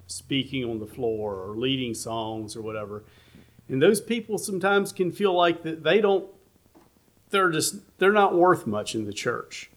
speaking 0.07 0.63
on 0.63 0.79
the 0.79 0.87
floor 0.87 1.35
or 1.35 1.57
leading 1.57 1.93
songs 1.93 2.55
or 2.55 2.61
whatever. 2.61 3.03
And 3.67 3.81
those 3.81 3.99
people 3.99 4.37
sometimes 4.37 4.93
can 4.93 5.11
feel 5.11 5.33
like 5.33 5.63
that 5.63 5.83
they 5.83 5.99
don't 5.99 6.25
they're 7.31 7.51
just 7.51 7.97
they're 7.99 8.13
not 8.13 8.33
worth 8.33 8.65
much 8.65 8.95
in 8.95 9.03
the 9.03 9.13
church. 9.13 9.69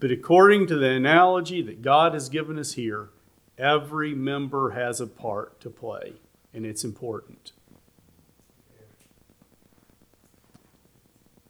But 0.00 0.10
according 0.10 0.66
to 0.66 0.76
the 0.76 0.90
analogy 0.90 1.62
that 1.62 1.82
God 1.82 2.14
has 2.14 2.28
given 2.28 2.58
us 2.58 2.72
here, 2.72 3.10
every 3.58 4.14
member 4.14 4.70
has 4.70 5.00
a 5.00 5.06
part 5.06 5.60
to 5.60 5.70
play, 5.70 6.14
and 6.54 6.64
it's 6.64 6.84
important. 6.84 7.52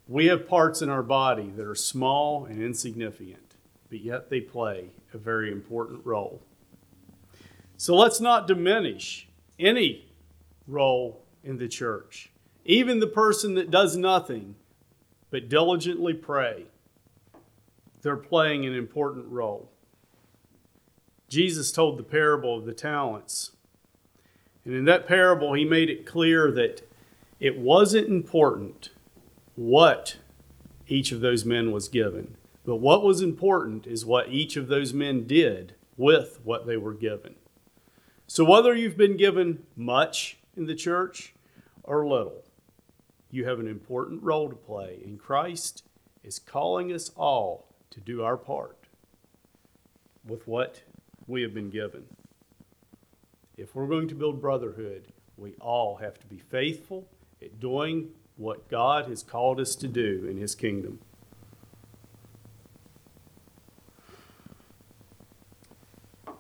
We 0.08 0.26
have 0.26 0.48
parts 0.48 0.80
in 0.80 0.88
our 0.88 1.02
body 1.02 1.52
that 1.56 1.66
are 1.66 1.74
small 1.74 2.46
and 2.46 2.62
insignificant, 2.62 3.56
but 3.90 4.00
yet 4.00 4.30
they 4.30 4.40
play 4.40 4.86
a 5.12 5.18
very 5.18 5.52
important 5.52 6.04
role. 6.06 6.40
So 7.76 7.94
let's 7.94 8.20
not 8.20 8.46
diminish 8.46 9.28
any 9.58 10.06
role 10.66 11.22
in 11.44 11.58
the 11.58 11.68
church. 11.68 12.30
Even 12.64 13.00
the 13.00 13.06
person 13.06 13.54
that 13.54 13.70
does 13.70 13.96
nothing 13.96 14.54
but 15.30 15.48
diligently 15.48 16.14
pray, 16.14 16.64
they're 18.02 18.16
playing 18.16 18.64
an 18.64 18.74
important 18.74 19.26
role. 19.30 19.70
Jesus 21.28 21.70
told 21.70 21.98
the 21.98 22.02
parable 22.02 22.56
of 22.56 22.64
the 22.64 22.72
talents. 22.72 23.52
And 24.64 24.74
in 24.74 24.84
that 24.86 25.06
parable, 25.06 25.54
he 25.54 25.64
made 25.64 25.90
it 25.90 26.06
clear 26.06 26.50
that 26.52 26.88
it 27.40 27.58
wasn't 27.58 28.08
important 28.08 28.90
what 29.54 30.16
each 30.86 31.12
of 31.12 31.20
those 31.20 31.44
men 31.44 31.70
was 31.70 31.88
given, 31.88 32.36
but 32.64 32.76
what 32.76 33.02
was 33.02 33.20
important 33.20 33.86
is 33.86 34.06
what 34.06 34.28
each 34.28 34.56
of 34.56 34.68
those 34.68 34.92
men 34.92 35.26
did 35.26 35.74
with 35.96 36.40
what 36.44 36.66
they 36.66 36.76
were 36.76 36.94
given. 36.94 37.34
So, 38.26 38.44
whether 38.44 38.74
you've 38.74 38.96
been 38.96 39.16
given 39.16 39.64
much 39.76 40.38
in 40.56 40.66
the 40.66 40.74
church 40.74 41.34
or 41.82 42.06
little, 42.06 42.44
you 43.30 43.44
have 43.46 43.58
an 43.58 43.68
important 43.68 44.22
role 44.22 44.48
to 44.48 44.56
play, 44.56 45.00
and 45.04 45.18
Christ 45.18 45.82
is 46.22 46.38
calling 46.38 46.92
us 46.92 47.10
all 47.16 47.68
to 47.90 48.00
do 48.00 48.22
our 48.22 48.36
part 48.36 48.76
with 50.26 50.46
what 50.46 50.82
we 51.28 51.42
have 51.42 51.54
been 51.54 51.70
given. 51.70 52.04
If 53.56 53.74
we're 53.74 53.86
going 53.86 54.08
to 54.08 54.14
build 54.14 54.40
brotherhood, 54.40 55.12
we 55.36 55.54
all 55.60 55.96
have 55.96 56.18
to 56.18 56.26
be 56.26 56.38
faithful 56.38 57.06
at 57.42 57.60
doing 57.60 58.10
what 58.36 58.68
God 58.68 59.08
has 59.08 59.22
called 59.22 59.60
us 59.60 59.76
to 59.76 59.86
do 59.86 60.26
in 60.28 60.38
His 60.38 60.54
kingdom. 60.54 61.00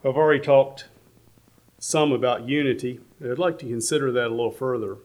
I've 0.04 0.16
already 0.16 0.40
talked 0.40 0.86
some 1.78 2.12
about 2.12 2.48
unity. 2.48 3.00
I'd 3.22 3.38
like 3.38 3.58
to 3.58 3.66
consider 3.66 4.10
that 4.12 4.28
a 4.28 4.30
little 4.30 4.50
further. 4.50 4.98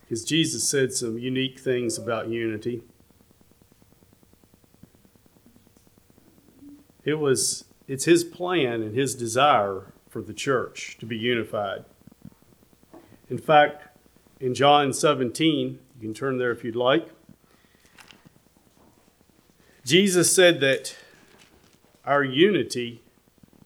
Because 0.00 0.24
Jesus 0.24 0.68
said 0.68 0.92
some 0.92 1.18
unique 1.18 1.60
things 1.60 1.98
about 1.98 2.28
unity. 2.28 2.82
It 7.10 7.18
was 7.18 7.64
it's 7.88 8.04
his 8.04 8.22
plan 8.22 8.82
and 8.82 8.94
his 8.94 9.16
desire 9.16 9.92
for 10.08 10.22
the 10.22 10.32
church 10.32 10.96
to 11.00 11.06
be 11.06 11.16
unified. 11.16 11.84
In 13.28 13.36
fact, 13.36 13.98
in 14.38 14.54
John 14.54 14.92
17, 14.92 15.80
you 15.96 16.00
can 16.00 16.14
turn 16.14 16.38
there 16.38 16.52
if 16.52 16.62
you'd 16.62 16.76
like. 16.76 17.08
Jesus 19.84 20.32
said 20.32 20.60
that 20.60 20.96
our 22.04 22.22
unity 22.22 23.02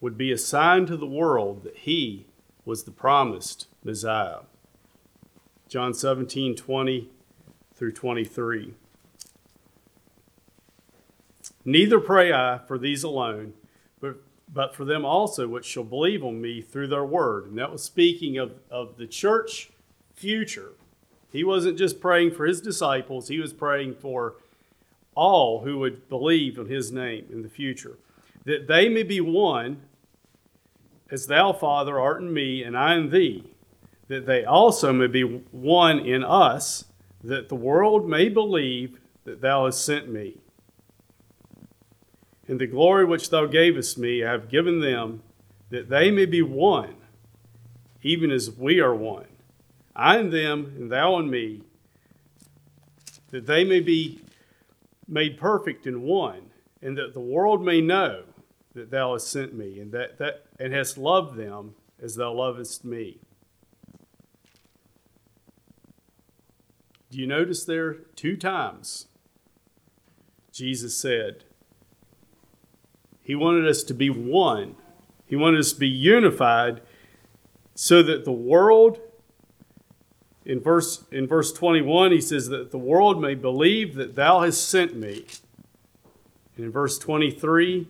would 0.01 0.17
be 0.17 0.31
a 0.31 0.39
sign 0.39 0.87
to 0.87 0.97
the 0.97 1.05
world 1.05 1.63
that 1.63 1.77
he 1.77 2.25
was 2.65 2.85
the 2.85 2.91
promised 2.91 3.67
Messiah. 3.83 4.39
John 5.69 5.93
17, 5.93 6.55
20 6.55 7.09
through 7.75 7.91
23. 7.91 8.73
Neither 11.65 11.99
pray 11.99 12.31
I 12.31 12.59
for 12.67 12.77
these 12.77 13.03
alone, 13.03 13.53
but, 13.99 14.17
but 14.53 14.75
for 14.75 14.85
them 14.85 15.03
also 15.03 15.47
which 15.47 15.65
shall 15.65 15.83
believe 15.83 16.23
on 16.23 16.39
me 16.39 16.61
through 16.61 16.87
their 16.87 17.05
word. 17.05 17.47
And 17.47 17.57
that 17.57 17.71
was 17.71 17.83
speaking 17.83 18.37
of, 18.37 18.53
of 18.69 18.97
the 18.97 19.07
church 19.07 19.71
future. 20.13 20.73
He 21.31 21.43
wasn't 21.43 21.77
just 21.77 21.99
praying 21.99 22.31
for 22.31 22.45
his 22.45 22.61
disciples, 22.61 23.27
he 23.27 23.39
was 23.39 23.51
praying 23.51 23.95
for 23.95 24.35
all 25.15 25.63
who 25.63 25.79
would 25.79 26.07
believe 26.07 26.57
in 26.57 26.67
his 26.67 26.91
name 26.91 27.25
in 27.31 27.41
the 27.41 27.49
future. 27.49 27.97
That 28.45 28.67
they 28.67 28.87
may 28.89 29.03
be 29.03 29.19
one, 29.21 29.81
as 31.09 31.25
thou, 31.25 31.51
Father, 31.51 31.99
art 31.99 32.21
in 32.21 32.31
me, 32.31 32.63
and 32.63 32.77
I 32.77 32.95
in 32.95 33.09
thee, 33.09 33.43
that 34.07 34.25
they 34.25 34.45
also 34.45 34.93
may 34.93 35.07
be 35.07 35.23
one 35.23 35.99
in 35.99 36.23
us, 36.23 36.85
that 37.23 37.49
the 37.49 37.55
world 37.55 38.07
may 38.07 38.29
believe 38.29 38.99
that 39.23 39.41
thou 39.41 39.65
hast 39.65 39.83
sent 39.83 40.07
me. 40.09 40.37
And 42.47 42.59
the 42.59 42.67
glory 42.67 43.05
which 43.05 43.29
thou 43.29 43.45
gavest 43.47 43.97
me 43.97 44.23
I 44.23 44.31
have 44.31 44.49
given 44.49 44.79
them, 44.79 45.23
that 45.69 45.89
they 45.89 46.11
may 46.11 46.25
be 46.25 46.41
one, 46.41 46.95
even 48.03 48.31
as 48.31 48.51
we 48.51 48.79
are 48.79 48.93
one. 48.93 49.27
I 49.95 50.17
and 50.17 50.31
them, 50.31 50.73
and 50.77 50.91
thou 50.91 51.17
and 51.17 51.31
me, 51.31 51.61
that 53.31 53.47
they 53.47 53.63
may 53.63 53.79
be 53.79 54.21
made 55.07 55.37
perfect 55.37 55.87
in 55.87 56.03
one, 56.03 56.51
and 56.81 56.97
that 56.97 57.13
the 57.13 57.19
world 57.19 57.63
may 57.63 57.81
know 57.81 58.23
that 58.73 58.91
thou 58.91 59.13
hast 59.13 59.27
sent 59.27 59.53
me, 59.53 59.79
and 59.79 59.91
that, 59.91 60.17
that 60.19 60.45
and 60.59 60.73
hast 60.73 60.97
loved 60.97 61.37
them 61.37 61.75
as 62.01 62.15
thou 62.15 62.33
lovest 62.33 62.85
me. 62.85 63.17
Do 67.09 67.17
you 67.17 67.27
notice 67.27 67.63
there 67.63 67.93
two 67.93 68.35
times 68.35 69.07
Jesus 70.51 70.97
said, 70.97 71.43
he 73.25 73.33
wanted 73.33 73.67
us 73.67 73.81
to 73.83 73.93
be 73.95 74.11
one. 74.11 74.75
He 75.25 75.35
wanted 75.35 75.59
us 75.59 75.73
to 75.73 75.79
be 75.79 75.87
unified 75.87 76.81
so 77.73 78.03
that 78.03 78.23
the 78.23 78.31
world 78.31 78.99
in 80.45 80.59
verse 80.59 81.03
in 81.11 81.27
verse 81.27 81.51
21 81.51 82.11
he 82.11 82.21
says 82.21 82.49
that 82.49 82.69
the 82.69 82.77
world 82.77 83.19
may 83.19 83.33
believe 83.33 83.95
that 83.95 84.15
thou 84.15 84.41
hast 84.41 84.69
sent 84.69 84.95
me. 84.95 85.25
And 86.55 86.65
in 86.65 86.71
verse 86.71 86.99
23 86.99 87.87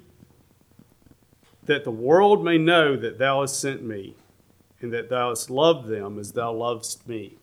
that 1.65 1.83
the 1.83 1.91
world 1.91 2.43
may 2.43 2.57
know 2.57 2.95
that 2.95 3.17
thou 3.17 3.41
hast 3.41 3.59
sent 3.59 3.83
me 3.83 4.15
and 4.79 4.93
that 4.93 5.09
thou 5.09 5.29
hast 5.29 5.49
loved 5.49 5.89
them 5.89 6.17
as 6.17 6.31
thou 6.31 6.53
lovest 6.53 7.05
me. 7.09 7.35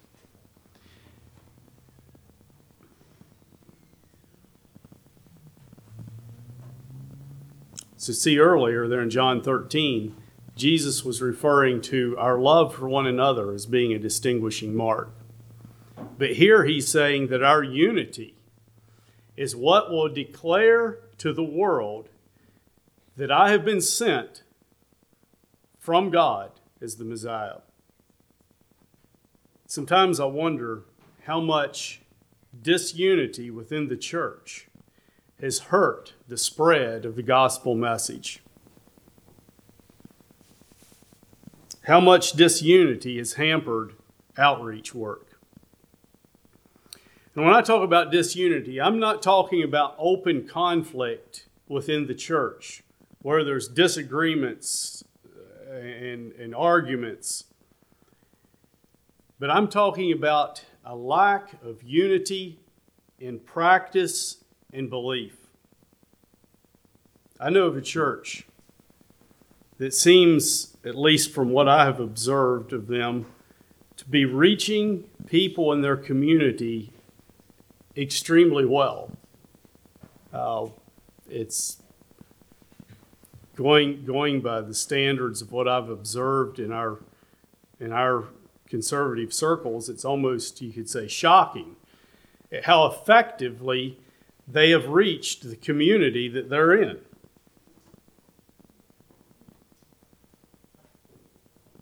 So, 8.03 8.12
see 8.12 8.37
earlier 8.37 8.88
there 8.88 9.01
in 9.01 9.11
John 9.11 9.41
13, 9.45 10.17
Jesus 10.57 11.05
was 11.05 11.23
referring 11.23 11.81
to 11.83 12.17
our 12.19 12.37
love 12.37 12.75
for 12.75 12.88
one 12.88 13.07
another 13.07 13.53
as 13.53 13.65
being 13.65 13.93
a 13.93 13.99
distinguishing 14.01 14.75
mark. 14.75 15.12
But 16.19 16.33
here 16.33 16.65
he's 16.65 16.88
saying 16.88 17.29
that 17.29 17.45
our 17.45 17.62
unity 17.62 18.35
is 19.37 19.55
what 19.55 19.93
will 19.93 20.09
declare 20.09 20.99
to 21.19 21.33
the 21.33 21.45
world 21.45 22.09
that 23.17 23.31
I 23.31 23.53
have 23.53 23.65
been 23.65 23.81
sent 23.81 24.43
from 25.79 26.11
God 26.11 26.51
as 26.81 26.97
the 26.97 27.05
Messiah. 27.05 27.59
Sometimes 29.69 30.19
I 30.19 30.25
wonder 30.25 30.83
how 31.27 31.41
much 31.41 32.01
disunity 32.61 33.49
within 33.49 33.87
the 33.87 33.97
church 33.97 34.67
has 35.43 35.59
hurt 35.59 36.15
the 36.29 36.39
spread 36.39 37.05
of 37.05 37.17
the 37.17 37.23
gospel 37.23 37.75
message. 37.75 38.41
How 41.83 42.01
much 42.01 42.33
disunity 42.33 43.19
has 43.19 43.35
hampered 43.35 43.95
outreach 44.39 44.95
work. 44.95 45.39
And 47.35 47.45
when 47.45 47.55
I 47.55 47.61
talk 47.61 47.83
about 47.83 48.13
disunity, 48.13 48.81
I'm 48.81 49.01
not 49.01 49.23
talking 49.23 49.63
about 49.63 49.97
open 49.99 50.47
conflict 50.47 51.47
within 51.67 52.07
the 52.07 52.15
church 52.15 52.85
where 53.23 53.43
there's 53.43 53.69
disagreements 53.69 55.03
uh, 55.27 55.75
and, 55.75 56.33
and 56.33 56.55
arguments. 56.55 57.45
But 59.39 59.51
I'm 59.51 59.69
talking 59.69 60.13
about 60.13 60.65
a 60.85 60.95
lack 60.95 61.55
of 61.65 61.83
unity 61.83 62.61
in 63.19 63.41
practice 63.41 64.42
and 64.73 64.89
belief. 64.89 65.37
I 67.39 67.51
know 67.51 67.67
of 67.67 67.77
a 67.77 67.83
church 67.83 68.47
that 69.79 69.93
seems, 69.93 70.77
at 70.85 70.97
least 70.97 71.33
from 71.33 71.51
what 71.51 71.69
I 71.69 71.85
have 71.85 72.01
observed 72.01 72.73
of 72.73 72.87
them, 72.87 73.27
to 73.97 74.09
be 74.09 74.25
reaching 74.25 75.05
people 75.27 75.73
in 75.73 75.81
their 75.81 75.97
community 75.97 76.93
extremely 77.97 78.65
well. 78.65 79.11
Uh, 80.33 80.69
it's 81.29 81.83
going 83.55 84.05
going 84.05 84.41
by 84.41 84.61
the 84.61 84.75
standards 84.75 85.43
of 85.43 85.53
what 85.53 85.69
I've 85.69 85.89
observed 85.89 86.59
in 86.59 86.73
our 86.73 87.01
in 87.79 87.93
our 87.93 88.25
conservative 88.67 89.33
circles. 89.33 89.89
It's 89.89 90.05
almost 90.05 90.63
you 90.63 90.73
could 90.73 90.89
say 90.89 91.07
shocking 91.07 91.77
how 92.65 92.87
effectively 92.87 93.99
they 94.53 94.71
have 94.71 94.88
reached 94.88 95.49
the 95.49 95.57
community 95.57 96.29
that 96.29 96.49
they're 96.49 96.75
in. 96.75 96.99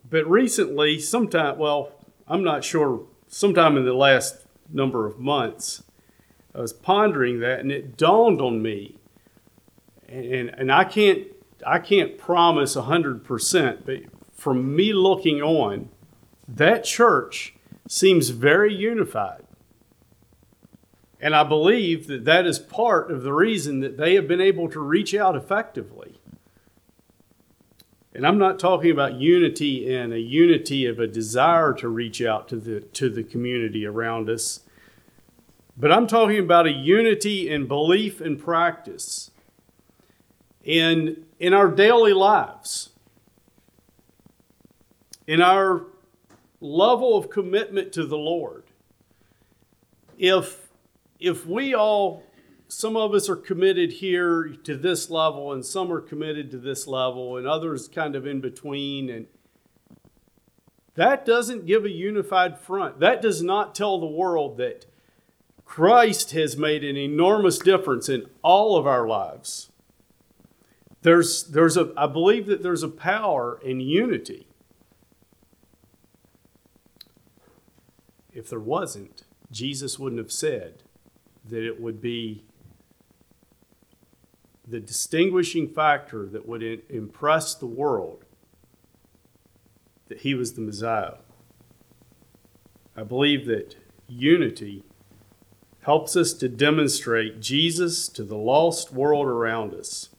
But 0.09 0.29
recently, 0.29 0.99
sometime, 0.99 1.59
well, 1.59 1.93
I'm 2.27 2.43
not 2.43 2.65
sure, 2.65 3.07
sometime 3.29 3.77
in 3.77 3.85
the 3.85 3.95
last 3.95 4.47
number 4.73 5.07
of 5.07 5.19
months, 5.19 5.85
I 6.55 6.61
was 6.61 6.73
pondering 6.73 7.41
that 7.41 7.61
and 7.61 7.71
it 7.71 7.97
dawned 7.97 8.41
on 8.41 8.61
me. 8.61 8.99
And, 10.09 10.49
and 10.51 10.73
I 10.73 10.85
can't 10.85 11.27
I 11.67 11.79
can't 11.79 12.17
promise 12.17 12.75
100%, 12.75 13.85
but 13.85 13.99
from 14.33 14.75
me 14.75 14.93
looking 14.93 15.43
on, 15.43 15.91
that 16.49 16.85
church 16.85 17.55
seems 17.87 18.31
very 18.31 18.75
unified. 18.75 19.43
And 21.21 21.35
I 21.35 21.45
believe 21.45 22.07
that 22.07 22.25
that 22.25 22.47
is 22.47 22.59
part 22.59 23.11
of 23.11 23.23
the 23.23 23.33
reason 23.33 23.81
that 23.81 23.99
they 23.99 24.15
have 24.15 24.27
been 24.27 24.41
able 24.41 24.69
to 24.71 24.81
reach 24.81 25.15
out 25.15 25.37
effectively. 25.37 26.19
And 28.15 28.27
I'm 28.27 28.39
not 28.39 28.59
talking 28.59 28.91
about 28.91 29.15
unity 29.15 29.95
and 29.95 30.13
a 30.13 30.19
unity 30.19 30.87
of 30.87 30.99
a 30.99 31.07
desire 31.07 31.73
to 31.75 31.89
reach 31.89 32.23
out 32.23 32.49
to 32.49 32.57
the, 32.57 32.81
to 32.81 33.09
the 33.09 33.23
community 33.23 33.87
around 33.87 34.29
us, 34.29 34.61
but 35.77 35.93
I'm 35.93 36.07
talking 36.07 36.39
about 36.39 36.67
a 36.67 36.73
unity 36.73 37.49
in 37.49 37.67
belief 37.67 38.21
and 38.21 38.39
practice 38.39 39.31
in, 40.65 41.25
in 41.39 41.55
our 41.55 41.69
daily 41.69 42.13
lives, 42.13 42.91
in 45.27 45.41
our 45.41 45.87
level 46.61 47.17
of 47.17 47.31
commitment 47.31 47.93
to 47.93 48.05
the 48.05 48.19
Lord. 48.19 48.65
If, 50.19 50.69
if 51.21 51.47
we 51.47 51.75
all 51.75 52.25
some 52.67 52.97
of 52.97 53.13
us 53.15 53.29
are 53.29 53.37
committed 53.37 53.93
here 53.95 54.57
to 54.63 54.77
this 54.77 55.11
level 55.11 55.53
and 55.53 55.67
some 55.67 55.93
are 55.93 56.01
committed 56.01 56.51
to 56.53 56.59
this 56.59 56.87
level 56.87 57.37
and 57.37 57.47
others 57.47 57.89
kind 57.89 58.15
of 58.15 58.27
in 58.27 58.41
between 58.41 59.11
and 59.11 59.27
that 60.95 61.25
doesn't 61.25 61.67
give 61.67 61.85
a 61.85 61.91
unified 61.91 62.59
front. 62.59 63.01
That 63.01 63.23
does 63.23 63.43
not 63.43 63.75
tell 63.75 63.99
the 63.99 64.07
world 64.07 64.57
that 64.59 64.87
christ 65.65 66.33
has 66.33 66.57
made 66.57 66.83
an 66.83 66.97
enormous 66.97 67.59
difference 67.59 68.09
in 68.09 68.27
all 68.43 68.77
of 68.77 68.87
our 68.87 69.07
lives. 69.07 69.71
There's 71.03 71.45
there's 71.45 71.77
a 71.77 71.93
i 71.97 72.07
believe 72.07 72.47
that 72.47 72.63
there's 72.63 72.83
a 72.83 72.89
power 72.89 73.59
in 73.63 73.81
unity. 73.81 74.47
If 78.33 78.49
there 78.49 78.61
wasn't 78.61 79.25
jesus 79.51 79.99
wouldn't 79.99 80.21
have 80.21 80.33
said 80.33 80.85
that 81.51 81.65
it 81.65 81.81
would 81.81 82.01
be 82.01 82.45
the 84.67 84.81
distinguishing 84.81 85.69
factor 85.69 86.27
that 86.27 86.47
would 86.47 86.63
impress 86.89 87.55
the 87.55 87.67
world 87.67 88.25
that 90.09 90.21
he 90.21 90.35
was 90.35 90.55
the 90.55 90.61
Messiah. 90.61 91.17
I 92.97 93.03
believe 93.03 93.47
that 93.47 93.77
unity 94.09 94.85
helps 95.83 96.17
us 96.17 96.33
to 96.35 96.49
demonstrate 96.49 97.41
Jesus 97.41 98.09
to 98.09 98.23
the 98.23 98.37
lost 98.37 98.93
world 98.93 99.27
around 99.27 99.75
us. 99.75 100.11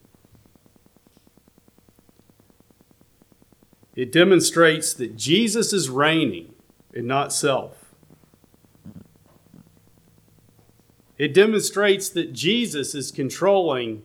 It 3.96 4.12
demonstrates 4.12 4.94
that 4.94 5.18
Jesus 5.18 5.74
is 5.74 5.90
reigning 5.90 6.54
and 6.94 7.06
not 7.06 7.34
self. 7.34 7.81
It 11.22 11.36
demonstrates 11.36 12.10
that 12.10 12.34
Jesus 12.34 12.96
is 12.96 13.12
controlling 13.12 14.02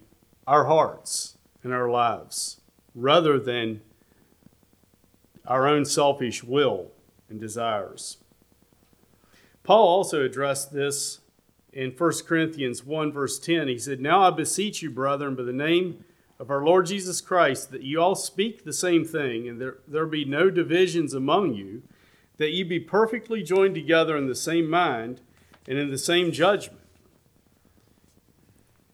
our 0.46 0.66
hearts 0.66 1.38
and 1.62 1.72
our 1.72 1.88
lives 1.88 2.60
rather 2.94 3.38
than 3.38 3.80
our 5.46 5.66
own 5.66 5.86
selfish 5.86 6.44
will 6.44 6.90
and 7.30 7.40
desires. 7.40 8.18
Paul 9.62 9.88
also 9.88 10.26
addressed 10.26 10.74
this 10.74 11.20
in 11.72 11.92
1 11.92 12.12
Corinthians 12.26 12.84
1, 12.84 13.12
verse 13.12 13.38
10. 13.38 13.68
He 13.68 13.78
said, 13.78 13.98
Now 13.98 14.20
I 14.20 14.28
beseech 14.28 14.82
you, 14.82 14.90
brethren, 14.90 15.36
by 15.36 15.44
the 15.44 15.54
name 15.54 16.04
of 16.38 16.50
our 16.50 16.62
Lord 16.62 16.84
Jesus 16.84 17.22
Christ, 17.22 17.70
that 17.70 17.82
you 17.82 17.98
all 17.98 18.14
speak 18.14 18.62
the 18.62 18.74
same 18.74 19.06
thing, 19.06 19.48
and 19.48 19.58
there, 19.58 19.78
there 19.88 20.04
be 20.04 20.26
no 20.26 20.50
divisions 20.50 21.14
among 21.14 21.54
you, 21.54 21.82
that 22.36 22.50
ye 22.50 22.62
be 22.62 22.78
perfectly 22.78 23.42
joined 23.42 23.74
together 23.74 24.18
in 24.18 24.26
the 24.26 24.34
same 24.34 24.68
mind 24.68 25.22
and 25.66 25.78
in 25.78 25.90
the 25.90 25.96
same 25.96 26.30
judgment. 26.30 26.75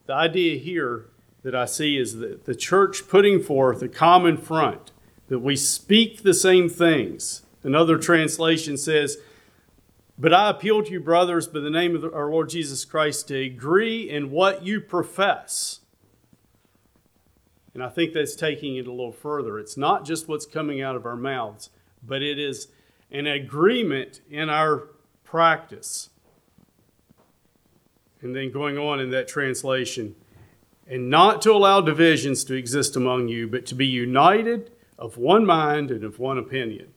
The 0.07 0.15
idea 0.15 0.59
here 0.59 1.07
that 1.43 1.55
I 1.55 1.65
see 1.65 1.97
is 1.97 2.17
that 2.17 2.45
the 2.45 2.55
church 2.55 3.09
putting 3.09 3.43
forth 3.43 3.83
a 3.83 3.88
common 3.88 4.37
front, 4.37 4.93
that 5.29 5.41
we 5.41 5.57
speak 5.57 6.23
the 6.23 6.35
same 6.35 6.69
things. 6.69 7.43
Another 7.62 7.99
translation 7.99 8.77
says, 8.77 9.19
But 10.19 10.35
I 10.35 10.51
appeal 10.51 10.83
to 10.83 10.91
you, 10.91 11.01
brothers, 11.01 11.47
by 11.47 11.61
the 11.61 11.71
name 11.71 11.95
of 11.97 12.05
our 12.12 12.31
Lord 12.31 12.49
Jesus 12.49 12.85
Christ, 12.85 13.29
to 13.29 13.38
agree 13.38 14.09
in 14.09 14.31
what 14.31 14.65
you 14.65 14.81
profess. 14.81 15.81
And 17.75 17.83
I 17.83 17.88
think 17.88 18.12
that's 18.12 18.37
taking 18.37 18.77
it 18.77 18.87
a 18.87 18.91
little 18.91 19.12
further. 19.12 19.59
It's 19.59 19.77
not 19.77 20.05
just 20.05 20.29
what's 20.29 20.47
coming 20.47 20.83
out 20.83 20.97
of 20.97 21.07
our 21.07 21.17
mouths, 21.17 21.71
but 22.03 22.23
it 22.23 22.38
is 22.38 22.69
an 23.11 23.27
agreement 23.27 24.21
in 24.31 24.51
our 24.51 24.88
practice. 25.25 26.11
And 28.23 28.35
then 28.35 28.53
going 28.53 28.79
on 28.79 29.01
in 29.01 29.11
that 29.11 29.27
translation, 29.27 30.15
and 30.87 31.11
not 31.11 31.43
to 31.43 31.53
allow 31.53 31.81
divisions 31.81 32.45
to 32.45 32.55
exist 32.55 32.97
among 32.97 33.29
you, 33.29 33.49
but 33.49 33.67
to 33.67 33.75
be 33.75 33.87
united 33.87 34.71
of 34.99 35.19
one 35.19 35.45
mind 35.45 35.91
and 35.91 36.05
of 36.05 36.19
one 36.21 36.39
opinion. 36.39 36.93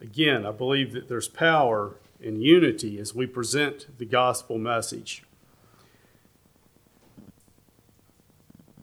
Again, 0.00 0.44
I 0.44 0.50
believe 0.50 0.92
that 0.92 1.08
there's 1.08 1.28
power 1.28 1.96
in 2.20 2.40
unity 2.40 2.98
as 2.98 3.14
we 3.14 3.26
present 3.26 3.86
the 3.98 4.04
gospel 4.04 4.58
message. 4.58 5.22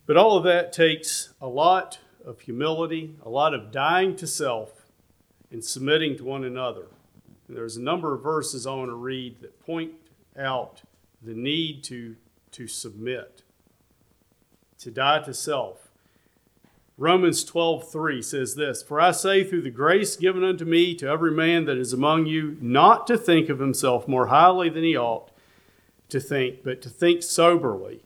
But 0.06 0.18
all 0.18 0.38
of 0.38 0.44
that 0.44 0.72
takes 0.72 1.34
a 1.42 1.48
lot 1.48 2.00
of 2.26 2.42
humility, 2.42 3.16
a 3.24 3.30
lot 3.30 3.54
of 3.54 3.72
dying 3.72 4.16
to 4.18 4.28
self, 4.28 4.86
and 5.52 5.64
submitting 5.64 6.18
to 6.18 6.24
one 6.24 6.44
another. 6.44 6.88
There's 7.50 7.78
a 7.78 7.82
number 7.82 8.14
of 8.14 8.24
verses 8.24 8.66
I 8.66 8.74
want 8.74 8.90
to 8.90 8.96
read 8.96 9.42
that 9.42 9.60
point 9.66 9.92
out 10.38 10.82
the 11.22 11.34
need 11.34 11.84
to, 11.86 12.16
to 12.52 12.68
submit, 12.68 13.44
to 14.80 14.92
die 14.92 15.20
to 15.24 15.34
self. 15.34 15.92
Romans 16.98 17.44
12:3 17.44 18.22
says 18.22 18.56
this, 18.56 18.84
"For 18.84 19.00
I 19.00 19.12
say 19.12 19.44
through 19.44 19.64
the 19.64 19.70
grace 19.72 20.16
given 20.16 20.44
unto 20.44 20.64
me 20.64 20.94
to 20.96 21.08
every 21.08 21.32
man 21.32 21.66
that 21.66 21.78
is 21.78 21.92
among 21.92 22.28
you, 22.28 22.58
not 22.62 23.08
to 23.08 23.18
think 23.18 23.50
of 23.50 23.60
himself 23.60 24.08
more 24.08 24.28
highly 24.28 24.70
than 24.70 24.84
he 24.84 24.96
ought 24.96 25.32
to 26.10 26.20
think, 26.20 26.64
but 26.64 26.82
to 26.84 26.90
think 26.90 27.24
soberly, 27.24 28.04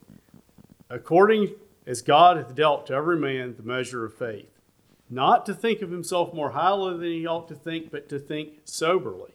according 0.89 1.56
as 1.86 2.02
God 2.02 2.38
hath 2.38 2.56
dealt 2.56 2.88
to 2.88 2.93
every 2.93 3.17
man 3.17 3.56
the 3.56 3.63
measure 3.63 4.06
of 4.06 4.13
faith." 4.13 4.62
Not 5.10 5.46
to 5.46 5.54
think 5.54 5.82
of 5.82 5.89
himself 5.89 6.34
more 6.34 6.52
highly 6.52 6.98
than 6.98 7.08
he 7.08 7.26
ought 7.26 7.48
to 7.48 7.56
think, 7.56 7.91
but 7.91 8.10
to 8.10 8.20
think 8.20 8.60
soberly. 8.65 9.32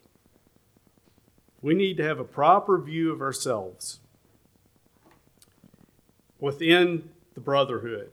We 1.62 1.74
need 1.74 1.96
to 1.98 2.04
have 2.04 2.18
a 2.18 2.24
proper 2.24 2.78
view 2.78 3.12
of 3.12 3.22
ourselves 3.22 4.00
within 6.40 7.10
the 7.34 7.40
brotherhood. 7.40 8.10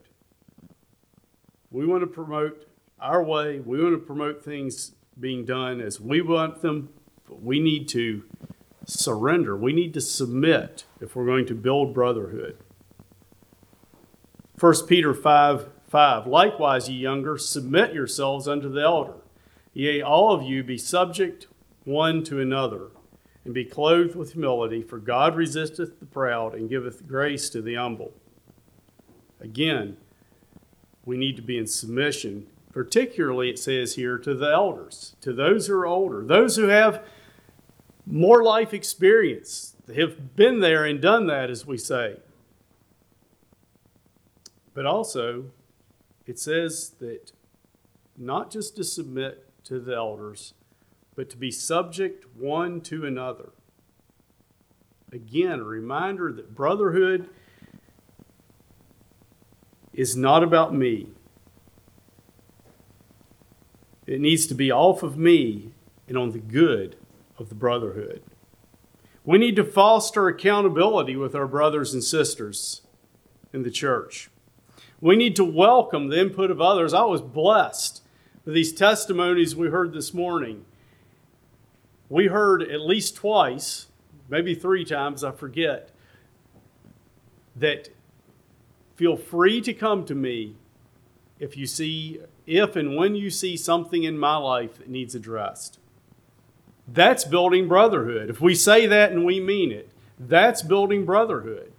We 1.72 1.86
want 1.86 2.02
to 2.02 2.08
promote 2.08 2.66
our 3.00 3.24
way, 3.24 3.60
we 3.60 3.82
want 3.82 3.96
to 3.96 4.06
promote 4.06 4.44
things 4.44 4.94
being 5.20 5.46
done 5.46 5.82
as 5.82 6.00
we 6.00 6.22
want 6.22 6.62
them, 6.62 6.90
but 7.28 7.42
we 7.42 7.60
need 7.60 7.88
to 7.90 8.24
surrender. 8.86 9.56
We 9.56 9.74
need 9.74 9.94
to 9.96 10.02
submit 10.02 10.86
if 11.02 11.16
we're 11.16 11.26
going 11.26 11.46
to 11.48 11.56
build 11.56 11.94
brotherhood. 11.94 12.58
1 14.60 14.88
Peter 14.88 15.14
5 15.14 15.70
5. 15.90 16.28
Likewise, 16.28 16.90
ye 16.90 16.98
younger, 16.98 17.38
submit 17.38 17.94
yourselves 17.94 18.48
unto 18.48 18.70
the 18.70 18.82
elder. 18.82 19.16
Yea, 19.74 20.02
all 20.02 20.34
of 20.34 20.44
you 20.44 20.64
be 20.64 20.78
subject 20.78 21.48
one 21.84 22.24
to 22.24 22.40
another 22.40 22.92
and 23.46 23.54
be 23.54 23.66
clothed 23.66 24.16
with 24.16 24.34
humility, 24.34 24.82
for 24.82 25.00
God 25.00 25.36
resisteth 25.36 26.00
the 26.00 26.06
proud 26.06 26.54
and 26.54 26.70
giveth 26.70 27.08
grace 27.08 27.50
to 27.50 27.62
the 27.62 27.76
humble. 27.76 28.14
Again, 29.40 29.98
we 31.06 31.18
need 31.18 31.36
to 31.38 31.42
be 31.42 31.58
in 31.58 31.66
submission, 31.66 32.48
particularly, 32.72 33.50
it 33.50 33.58
says 33.58 33.96
here, 33.96 34.18
to 34.20 34.36
the 34.36 34.52
elders, 34.52 35.16
to 35.22 35.34
those 35.34 35.68
who 35.68 35.74
are 35.76 35.88
older, 35.88 36.24
those 36.24 36.56
who 36.56 36.68
have 36.68 37.04
more 38.06 38.44
life 38.44 38.74
experience, 38.74 39.76
have 39.96 40.36
been 40.36 40.60
there 40.60 40.86
and 40.86 41.02
done 41.02 41.28
that, 41.28 41.50
as 41.50 41.66
we 41.66 41.78
say. 41.78 42.18
But 44.74 44.86
also, 44.86 45.46
it 46.30 46.38
says 46.38 46.92
that 47.00 47.32
not 48.16 48.52
just 48.52 48.76
to 48.76 48.84
submit 48.84 49.50
to 49.64 49.80
the 49.80 49.96
elders, 49.96 50.54
but 51.16 51.28
to 51.32 51.38
be 51.38 51.50
subject 51.50 52.24
one 52.38 52.82
to 52.82 53.04
another. 53.04 53.50
Again, 55.12 55.60
a 55.60 55.64
reminder 55.64 56.32
that 56.32 56.54
brotherhood 56.54 57.30
is 59.92 60.16
not 60.16 60.44
about 60.44 60.72
me. 60.72 61.08
It 64.06 64.22
needs 64.22 64.46
to 64.48 64.54
be 64.54 64.72
off 64.72 65.02
of 65.02 65.18
me 65.18 65.72
and 66.08 66.16
on 66.16 66.30
the 66.30 66.38
good 66.38 66.96
of 67.40 67.50
the 67.50 67.56
brotherhood. 67.56 68.22
We 69.26 69.40
need 69.40 69.56
to 69.56 69.64
foster 69.64 70.28
accountability 70.28 71.16
with 71.16 71.34
our 71.34 71.48
brothers 71.48 71.92
and 71.92 72.04
sisters 72.04 72.82
in 73.52 73.64
the 73.64 73.72
church. 73.72 74.30
We 75.02 75.16
need 75.16 75.36
to 75.38 75.46
welcome 75.46 76.10
the 76.10 76.20
input 76.20 76.52
of 76.52 76.60
others. 76.60 76.94
I 76.94 77.04
was 77.04 77.22
blessed 77.22 78.04
with 78.46 78.54
these 78.54 78.74
testimonies 78.74 79.56
we 79.56 79.70
heard 79.70 79.94
this 79.94 80.14
morning 80.14 80.66
we 82.10 82.26
heard 82.26 82.64
at 82.64 82.82
least 82.82 83.16
twice, 83.16 83.88
maybe 84.30 84.56
three 84.56 84.84
times, 84.84 85.24
I 85.24 85.32
forget, 85.32 85.92
that 87.56 87.90
feel 88.96 89.16
free 89.16 89.62
to 89.62 89.74
come 89.74 90.06
to 90.06 90.16
me 90.16 90.56
if 91.40 91.56
you 91.56 91.68
see 91.68 92.20
if 92.46 92.76
and 92.76 92.98
when 92.98 93.16
you 93.16 93.30
see 93.30 93.56
something 93.56 94.04
in 94.04 94.18
my 94.18 94.36
life 94.36 94.80
that 94.80 94.90
needs 94.90 95.14
addressed. 95.14 95.78
That's 96.88 97.24
building 97.24 97.68
brotherhood. 97.68 98.30
If 98.30 98.42
we 98.42 98.56
say 98.56 98.88
that 98.88 99.12
and 99.12 99.24
we 99.24 99.40
mean 99.40 99.72
it, 99.72 99.92
that's 100.18 100.64
building 100.64 101.06
brotherhood. 101.06 101.72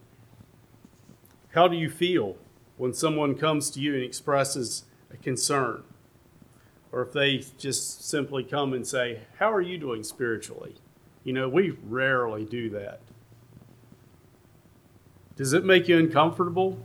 How 1.50 1.66
do 1.66 1.76
you 1.76 1.90
feel 1.90 2.36
when 2.80 2.94
someone 2.94 3.34
comes 3.34 3.68
to 3.68 3.78
you 3.78 3.92
and 3.92 4.02
expresses 4.02 4.84
a 5.12 5.16
concern? 5.18 5.82
Or 6.90 7.02
if 7.02 7.12
they 7.12 7.44
just 7.58 8.08
simply 8.08 8.42
come 8.42 8.72
and 8.72 8.86
say, 8.86 9.20
How 9.38 9.52
are 9.52 9.60
you 9.60 9.76
doing 9.76 10.02
spiritually? 10.02 10.76
You 11.22 11.34
know, 11.34 11.46
we 11.46 11.76
rarely 11.86 12.46
do 12.46 12.70
that. 12.70 13.00
Does 15.36 15.52
it 15.52 15.62
make 15.62 15.88
you 15.88 15.98
uncomfortable? 15.98 16.78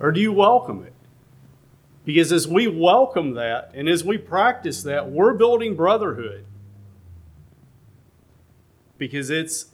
Or 0.00 0.10
do 0.10 0.20
you 0.20 0.32
welcome 0.32 0.82
it? 0.82 0.92
Because 2.04 2.32
as 2.32 2.48
we 2.48 2.66
welcome 2.66 3.34
that 3.34 3.70
and 3.74 3.88
as 3.88 4.02
we 4.02 4.18
practice 4.18 4.82
that, 4.82 5.08
we're 5.08 5.34
building 5.34 5.76
brotherhood. 5.76 6.46
Because 8.96 9.30
it's 9.30 9.66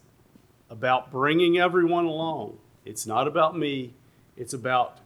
about 0.68 1.10
bringing 1.10 1.56
everyone 1.56 2.04
along. 2.04 2.58
It's 2.84 3.06
not 3.06 3.26
about 3.26 3.56
me, 3.56 3.94
it's 4.36 4.52
about 4.52 4.98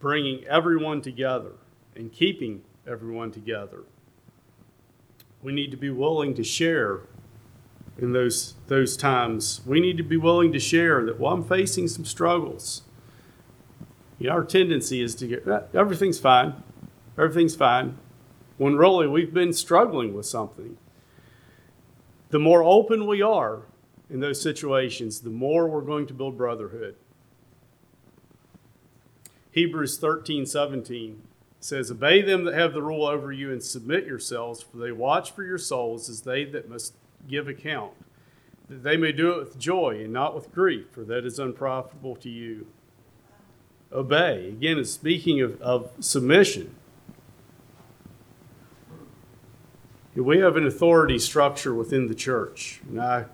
bringing 0.00 0.44
everyone 0.46 1.02
together 1.02 1.52
and 1.94 2.12
keeping 2.12 2.62
everyone 2.86 3.30
together. 3.30 3.84
We 5.42 5.52
need 5.52 5.70
to 5.70 5.76
be 5.76 5.90
willing 5.90 6.34
to 6.34 6.42
share 6.42 7.02
in 7.98 8.12
those, 8.12 8.54
those 8.66 8.96
times. 8.96 9.60
We 9.66 9.78
need 9.78 9.98
to 9.98 10.02
be 10.02 10.16
willing 10.16 10.52
to 10.52 10.58
share 10.58 11.04
that, 11.04 11.20
well, 11.20 11.32
I'm 11.32 11.44
facing 11.44 11.86
some 11.88 12.04
struggles. 12.04 12.82
You 14.18 14.28
know, 14.28 14.34
our 14.34 14.44
tendency 14.44 15.02
is 15.02 15.14
to 15.16 15.26
get, 15.26 15.46
eh, 15.46 15.60
everything's 15.74 16.18
fine, 16.18 16.62
everything's 17.18 17.54
fine, 17.54 17.98
when 18.56 18.76
really 18.76 19.06
we've 19.06 19.32
been 19.32 19.52
struggling 19.52 20.14
with 20.14 20.26
something. 20.26 20.76
The 22.30 22.38
more 22.38 22.62
open 22.62 23.06
we 23.06 23.22
are 23.22 23.62
in 24.08 24.20
those 24.20 24.40
situations, 24.40 25.20
the 25.20 25.30
more 25.30 25.68
we're 25.68 25.80
going 25.80 26.06
to 26.06 26.14
build 26.14 26.36
brotherhood. 26.36 26.96
Hebrews 29.52 29.98
13, 29.98 30.46
17 30.46 31.22
says, 31.58 31.90
Obey 31.90 32.22
them 32.22 32.44
that 32.44 32.54
have 32.54 32.72
the 32.72 32.82
rule 32.82 33.04
over 33.04 33.32
you 33.32 33.52
and 33.52 33.62
submit 33.62 34.06
yourselves, 34.06 34.62
for 34.62 34.78
they 34.78 34.92
watch 34.92 35.32
for 35.32 35.42
your 35.42 35.58
souls 35.58 36.08
as 36.08 36.22
they 36.22 36.44
that 36.44 36.68
must 36.68 36.94
give 37.28 37.48
account, 37.48 37.92
that 38.68 38.82
they 38.82 38.96
may 38.96 39.12
do 39.12 39.32
it 39.32 39.38
with 39.38 39.58
joy 39.58 40.00
and 40.02 40.12
not 40.12 40.34
with 40.34 40.52
grief, 40.52 40.86
for 40.90 41.04
that 41.04 41.24
is 41.24 41.38
unprofitable 41.38 42.16
to 42.16 42.30
you 42.30 42.66
obey. 43.92 44.48
Again, 44.48 44.78
it's 44.78 44.92
speaking 44.92 45.40
of, 45.40 45.60
of 45.60 45.90
submission. 46.00 46.74
We 50.14 50.38
have 50.38 50.56
an 50.56 50.66
authority 50.66 51.18
structure 51.18 51.74
within 51.74 52.06
the 52.06 52.14
church, 52.14 52.80
and 52.88 53.00
I 53.00 53.24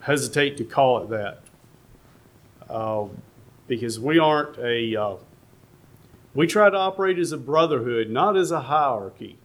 hesitate 0.00 0.56
to 0.58 0.64
call 0.64 1.02
it 1.02 1.10
that 1.10 1.40
uh, 2.68 3.06
because 3.66 3.98
we 3.98 4.18
aren't 4.18 4.58
a. 4.58 4.96
Uh, 4.96 5.16
we 6.36 6.46
try 6.46 6.68
to 6.68 6.76
operate 6.76 7.18
as 7.18 7.32
a 7.32 7.38
brotherhood, 7.38 8.10
not 8.10 8.36
as 8.36 8.50
a 8.50 8.60
hierarchy, 8.60 9.38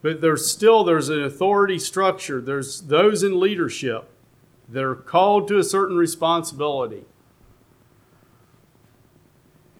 but 0.00 0.20
there's 0.20 0.48
still 0.48 0.84
there's 0.84 1.08
an 1.08 1.20
authority 1.20 1.76
structure. 1.76 2.40
There's 2.40 2.82
those 2.82 3.24
in 3.24 3.40
leadership 3.40 4.08
that 4.68 4.84
are 4.84 4.94
called 4.94 5.48
to 5.48 5.58
a 5.58 5.64
certain 5.64 5.96
responsibility. 5.96 7.04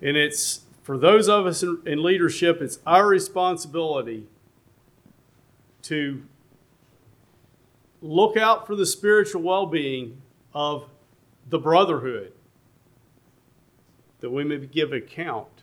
And 0.02 0.16
it's 0.16 0.62
for 0.82 0.98
those 0.98 1.28
of 1.28 1.46
us 1.46 1.62
in, 1.62 1.82
in 1.86 2.02
leadership, 2.02 2.60
it's 2.60 2.80
our 2.84 3.06
responsibility 3.06 4.26
to 5.82 6.24
look 8.02 8.36
out 8.36 8.66
for 8.66 8.74
the 8.74 8.86
spiritual 8.86 9.42
well 9.42 9.66
being 9.66 10.20
of 10.52 10.88
the 11.48 11.60
brotherhood, 11.60 12.32
that 14.18 14.30
we 14.30 14.42
may 14.42 14.58
give 14.66 14.92
account 14.92 15.55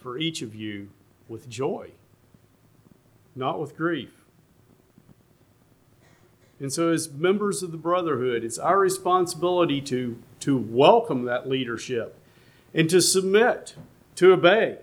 for 0.00 0.18
each 0.18 0.42
of 0.42 0.54
you 0.54 0.88
with 1.28 1.48
joy, 1.48 1.90
not 3.36 3.60
with 3.60 3.76
grief. 3.76 4.10
And 6.58 6.72
so, 6.72 6.90
as 6.90 7.10
members 7.10 7.62
of 7.62 7.72
the 7.72 7.78
brotherhood, 7.78 8.44
it's 8.44 8.58
our 8.58 8.78
responsibility 8.78 9.80
to, 9.82 10.18
to 10.40 10.56
welcome 10.58 11.24
that 11.24 11.48
leadership 11.48 12.16
and 12.74 12.88
to 12.90 13.00
submit, 13.00 13.76
to 14.16 14.32
obey, 14.32 14.78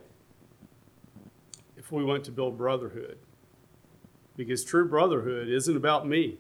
if 1.78 1.92
we 1.92 2.04
want 2.04 2.24
to 2.26 2.32
build 2.32 2.58
brotherhood. 2.58 3.18
Because 4.36 4.64
true 4.64 4.88
brotherhood 4.88 5.50
isn't 5.50 5.76
about 5.76 6.08
me, 6.08 6.38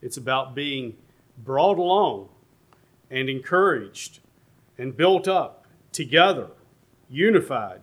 it's 0.00 0.16
about 0.16 0.54
being 0.54 0.96
brought 1.38 1.78
along 1.78 2.28
and 3.10 3.28
encouraged 3.28 4.20
and 4.78 4.96
built 4.96 5.28
up 5.28 5.66
together, 5.92 6.48
unified. 7.10 7.82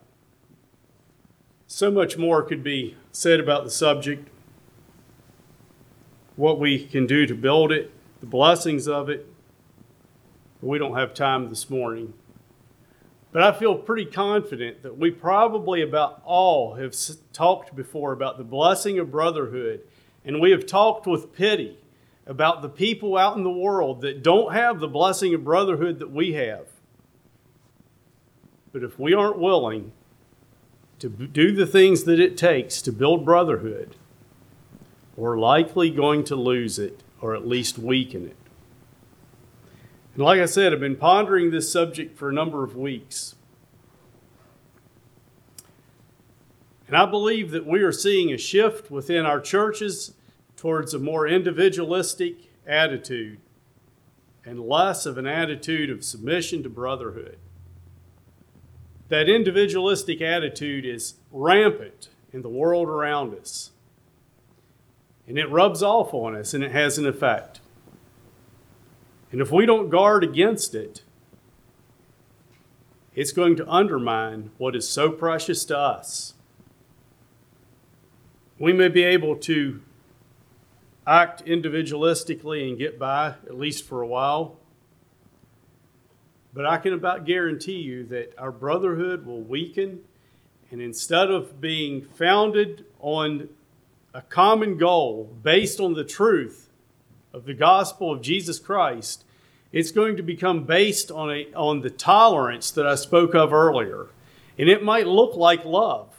So 1.71 1.91
much 1.91 2.17
more 2.17 2.41
could 2.41 2.63
be 2.63 2.97
said 3.11 3.39
about 3.39 3.63
the 3.63 3.69
subject, 3.69 4.27
what 6.35 6.59
we 6.59 6.83
can 6.83 7.05
do 7.05 7.27
to 7.27 7.35
build 7.35 7.71
it, 7.71 7.91
the 8.21 8.25
blessings 8.25 8.87
of 8.87 9.07
it. 9.07 9.31
We 10.63 10.79
don't 10.79 10.97
have 10.97 11.13
time 11.13 11.47
this 11.47 11.69
morning. 11.69 12.15
But 13.31 13.43
I 13.43 13.51
feel 13.51 13.75
pretty 13.75 14.05
confident 14.05 14.81
that 14.81 14.97
we 14.97 15.11
probably 15.11 15.83
about 15.83 16.23
all 16.25 16.73
have 16.73 16.95
talked 17.33 17.75
before 17.75 18.13
about 18.13 18.39
the 18.39 18.43
blessing 18.43 18.97
of 18.97 19.11
brotherhood, 19.11 19.81
and 20.25 20.41
we 20.41 20.49
have 20.49 20.65
talked 20.65 21.05
with 21.05 21.33
pity 21.33 21.77
about 22.25 22.63
the 22.63 22.69
people 22.69 23.15
out 23.15 23.37
in 23.37 23.43
the 23.43 23.49
world 23.51 24.01
that 24.01 24.23
don't 24.23 24.53
have 24.53 24.79
the 24.79 24.87
blessing 24.87 25.35
of 25.35 25.43
brotherhood 25.43 25.99
that 25.99 26.09
we 26.09 26.33
have. 26.33 26.65
But 28.73 28.81
if 28.83 28.97
we 28.97 29.13
aren't 29.13 29.37
willing 29.37 29.91
to 30.99 31.09
do 31.09 31.51
the 31.51 31.65
things 31.65 32.03
that 32.03 32.19
it 32.19 32.37
takes 32.37 32.81
to 32.81 32.91
build 32.91 33.25
brotherhood, 33.25 33.95
we're 35.15 35.37
likely 35.37 35.89
going 35.89 36.23
to 36.25 36.35
lose 36.35 36.79
it 36.79 37.03
or 37.21 37.35
at 37.35 37.47
least 37.47 37.77
weaken 37.77 38.25
it. 38.25 38.35
And 40.13 40.23
like 40.23 40.39
I 40.39 40.45
said, 40.45 40.73
I've 40.73 40.79
been 40.79 40.95
pondering 40.95 41.51
this 41.51 41.71
subject 41.71 42.17
for 42.17 42.29
a 42.29 42.33
number 42.33 42.63
of 42.63 42.75
weeks. 42.75 43.35
And 46.87 46.97
I 46.97 47.05
believe 47.05 47.51
that 47.51 47.67
we 47.67 47.81
are 47.83 47.91
seeing 47.91 48.33
a 48.33 48.37
shift 48.37 48.89
within 48.89 49.25
our 49.25 49.39
churches 49.39 50.13
towards 50.57 50.93
a 50.93 50.99
more 50.99 51.27
individualistic 51.27 52.35
attitude 52.65 53.39
and 54.43 54.59
less 54.59 55.05
of 55.05 55.17
an 55.17 55.27
attitude 55.27 55.89
of 55.89 56.03
submission 56.03 56.63
to 56.63 56.69
brotherhood. 56.69 57.37
That 59.09 59.27
individualistic 59.27 60.21
attitude 60.21 60.85
is 60.85 61.15
rampant 61.31 62.09
in 62.31 62.43
the 62.43 62.49
world 62.49 62.87
around 62.87 63.35
us. 63.35 63.71
And 65.27 65.37
it 65.37 65.49
rubs 65.49 65.83
off 65.83 66.13
on 66.13 66.35
us 66.35 66.53
and 66.53 66.63
it 66.63 66.71
has 66.71 66.97
an 66.97 67.07
effect. 67.07 67.59
And 69.31 69.41
if 69.41 69.51
we 69.51 69.65
don't 69.65 69.89
guard 69.89 70.23
against 70.23 70.73
it, 70.73 71.01
it's 73.15 73.31
going 73.31 73.55
to 73.57 73.69
undermine 73.69 74.51
what 74.57 74.75
is 74.75 74.87
so 74.87 75.11
precious 75.11 75.65
to 75.65 75.77
us. 75.77 76.35
We 78.57 78.73
may 78.73 78.89
be 78.89 79.03
able 79.03 79.35
to 79.37 79.81
act 81.05 81.43
individualistically 81.45 82.67
and 82.67 82.77
get 82.77 82.99
by, 82.99 83.35
at 83.47 83.57
least 83.57 83.85
for 83.85 84.01
a 84.01 84.07
while. 84.07 84.58
But 86.59 86.65
I 86.65 86.77
can 86.77 86.91
about 86.91 87.23
guarantee 87.23 87.79
you 87.79 88.03
that 88.07 88.37
our 88.37 88.51
brotherhood 88.51 89.25
will 89.25 89.39
weaken, 89.39 90.01
and 90.71 90.81
instead 90.81 91.31
of 91.31 91.61
being 91.61 92.01
founded 92.01 92.83
on 92.99 93.47
a 94.13 94.21
common 94.23 94.77
goal 94.77 95.33
based 95.41 95.79
on 95.79 95.93
the 95.93 96.03
truth 96.03 96.69
of 97.31 97.45
the 97.45 97.53
gospel 97.53 98.11
of 98.11 98.21
Jesus 98.21 98.59
Christ, 98.59 99.23
it's 99.71 99.91
going 99.91 100.17
to 100.17 100.21
become 100.21 100.65
based 100.65 101.11
on, 101.11 101.31
a, 101.31 101.45
on 101.53 101.79
the 101.79 101.89
tolerance 101.89 102.71
that 102.71 102.85
I 102.85 102.95
spoke 102.95 103.33
of 103.33 103.53
earlier. 103.53 104.07
And 104.57 104.67
it 104.67 104.83
might 104.83 105.07
look 105.07 105.37
like 105.37 105.63
love, 105.63 106.09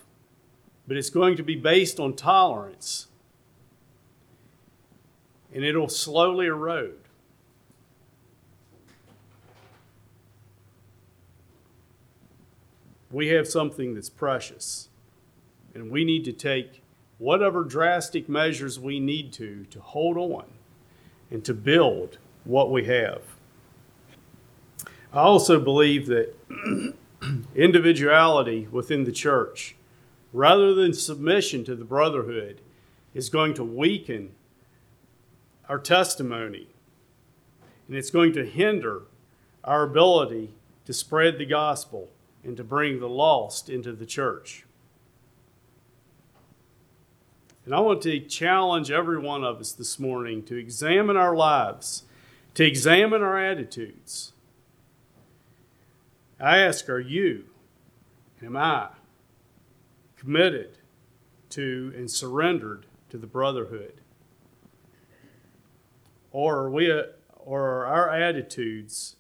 but 0.89 0.97
it's 0.97 1.11
going 1.11 1.37
to 1.37 1.43
be 1.43 1.57
based 1.57 2.01
on 2.01 2.15
tolerance. 2.15 3.09
And 5.53 5.65
it'll 5.65 5.91
slowly 5.91 6.47
erode. 6.47 7.00
We 13.11 13.29
have 13.29 13.49
something 13.49 13.95
that's 13.95 14.09
precious, 14.09 14.89
and 15.75 15.91
we 15.91 16.05
need 16.05 16.25
to 16.27 16.33
take 16.33 16.83
whatever 17.19 17.65
drastic 17.65 18.29
measures 18.29 18.79
we 18.79 19.01
need 19.01 19.33
to 19.35 19.65
to 19.71 19.81
hold 19.81 20.17
on 20.17 20.45
and 21.31 21.45
to 21.45 21.55
build 21.55 22.19
what 22.45 22.71
we 22.71 22.85
have. 22.85 23.23
I 25.13 25.21
also 25.21 25.59
believe 25.61 26.07
that 26.07 26.35
individuality 27.55 28.69
within 28.71 29.05
the 29.05 29.13
church, 29.13 29.75
rather 30.33 30.73
than 30.75 30.95
submission 30.95 31.65
to 31.65 31.75
the 31.75 31.85
brotherhood, 31.85 32.61
is 33.13 33.29
going 33.29 33.55
to 33.55 33.65
weaken 33.65 34.31
our 35.69 35.79
testimony 35.79 36.69
and 37.91 37.99
it's 37.99 38.11
going 38.11 38.33
to 38.33 38.47
hinder 38.47 39.03
our 39.65 39.83
ability 39.83 40.53
to 40.85 40.93
spread 40.93 41.39
the 41.39 41.45
gospel 41.45 42.09
and 42.45 42.57
to 42.57 42.65
bring 42.65 43.01
the 43.01 43.09
lost 43.09 43.69
into 43.69 43.93
the 43.93 44.07
church. 44.07 44.65
And 47.65 47.75
I 47.75 47.81
want 47.81 48.03
to 48.03 48.19
challenge 48.21 48.91
every 48.91 49.19
one 49.19 49.45
of 49.45 49.61
us 49.61 49.73
this 49.73 49.99
morning 49.99 50.43
to 50.45 50.57
examine 50.57 51.17
our 51.17 51.37
lives, 51.37 52.05
to 52.55 52.67
examine 52.67 53.23
our 53.23 53.39
attitudes. 53.39 54.33
I 56.41 56.59
ask, 56.59 56.89
are 56.89 56.99
you, 56.99 57.45
am 58.43 58.57
I, 58.57 58.89
committed 60.17 60.79
to 61.51 61.93
and 61.95 62.11
surrendered 62.11 62.87
to 63.11 63.19
the 63.19 63.27
brotherhood? 63.27 64.01
Or 66.33 66.61
are 66.61 66.71
we, 66.71 66.91
or 67.37 67.63
are 67.69 67.87
our 67.87 68.09
attitudes, 68.09 69.17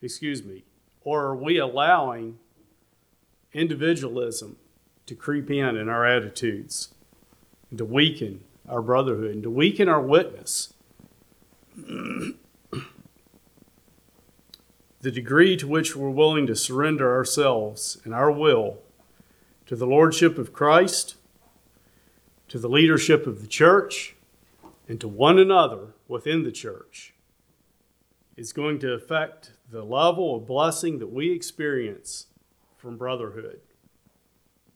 excuse 0.00 0.44
me, 0.44 0.64
or 1.02 1.26
are 1.26 1.36
we 1.36 1.58
allowing 1.58 2.38
individualism 3.52 4.56
to 5.06 5.14
creep 5.14 5.50
in 5.50 5.76
in 5.76 5.88
our 5.88 6.06
attitudes 6.06 6.94
and 7.70 7.78
to 7.78 7.84
weaken 7.84 8.42
our 8.68 8.82
brotherhood 8.82 9.32
and 9.32 9.42
to 9.42 9.50
weaken 9.50 9.88
our 9.88 10.00
witness? 10.00 10.74
the 15.00 15.10
degree 15.10 15.56
to 15.56 15.66
which 15.66 15.96
we're 15.96 16.10
willing 16.10 16.46
to 16.46 16.54
surrender 16.54 17.14
ourselves 17.14 17.98
and 18.04 18.12
our 18.12 18.30
will 18.30 18.78
to 19.66 19.76
the 19.76 19.86
Lordship 19.86 20.36
of 20.36 20.52
Christ, 20.52 21.14
to 22.48 22.58
the 22.58 22.68
leadership 22.68 23.26
of 23.26 23.40
the 23.40 23.46
church, 23.46 24.16
and 24.88 25.00
to 25.00 25.08
one 25.08 25.38
another 25.38 25.94
within 26.08 26.42
the 26.42 26.50
church 26.50 27.14
is 28.36 28.52
going 28.52 28.80
to 28.80 28.92
affect 28.92 29.52
the 29.70 29.84
level 29.84 30.36
of 30.36 30.46
blessing 30.46 30.98
that 30.98 31.12
we 31.12 31.30
experience 31.30 32.26
from 32.76 32.96
brotherhood 32.96 33.60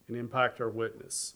and 0.07 0.16
impact 0.16 0.61
our 0.61 0.68
witness. 0.68 1.34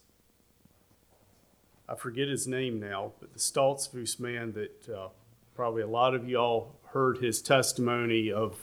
I 1.87 1.95
forget 1.95 2.27
his 2.27 2.47
name 2.47 2.79
now, 2.79 3.13
but 3.19 3.33
the 3.33 3.39
Stoltzfus 3.39 4.19
man 4.19 4.53
that 4.53 4.89
uh, 4.89 5.09
probably 5.55 5.81
a 5.81 5.87
lot 5.87 6.13
of 6.13 6.29
y'all 6.29 6.75
heard 6.91 7.17
his 7.17 7.41
testimony 7.41 8.31
of 8.31 8.57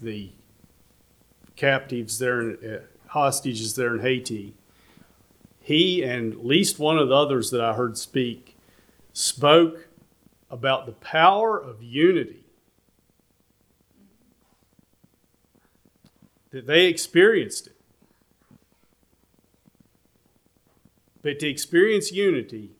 the 0.00 0.30
captives 1.56 2.18
there, 2.18 2.40
in, 2.40 2.74
uh, 2.74 2.80
hostages 3.08 3.74
there 3.74 3.94
in 3.94 4.02
Haiti. 4.02 4.54
He 5.60 6.04
and 6.04 6.34
at 6.34 6.46
least 6.46 6.78
one 6.78 6.98
of 6.98 7.08
the 7.08 7.14
others 7.14 7.50
that 7.50 7.60
I 7.60 7.72
heard 7.72 7.98
speak 7.98 8.56
spoke 9.12 9.88
about 10.50 10.86
the 10.86 10.92
power 10.92 11.58
of 11.58 11.82
unity 11.82 12.45
that 16.50 16.66
they 16.66 16.86
experienced 16.86 17.68
it. 17.68 17.76
But 21.22 21.40
to 21.40 21.48
experience 21.48 22.12
unity, 22.12 22.76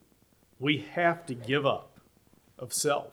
we 0.59 0.79
have 0.79 1.27
to 1.27 1.35
give 1.35 1.67
up 1.67 1.99
of 2.59 2.73
self. 2.73 3.13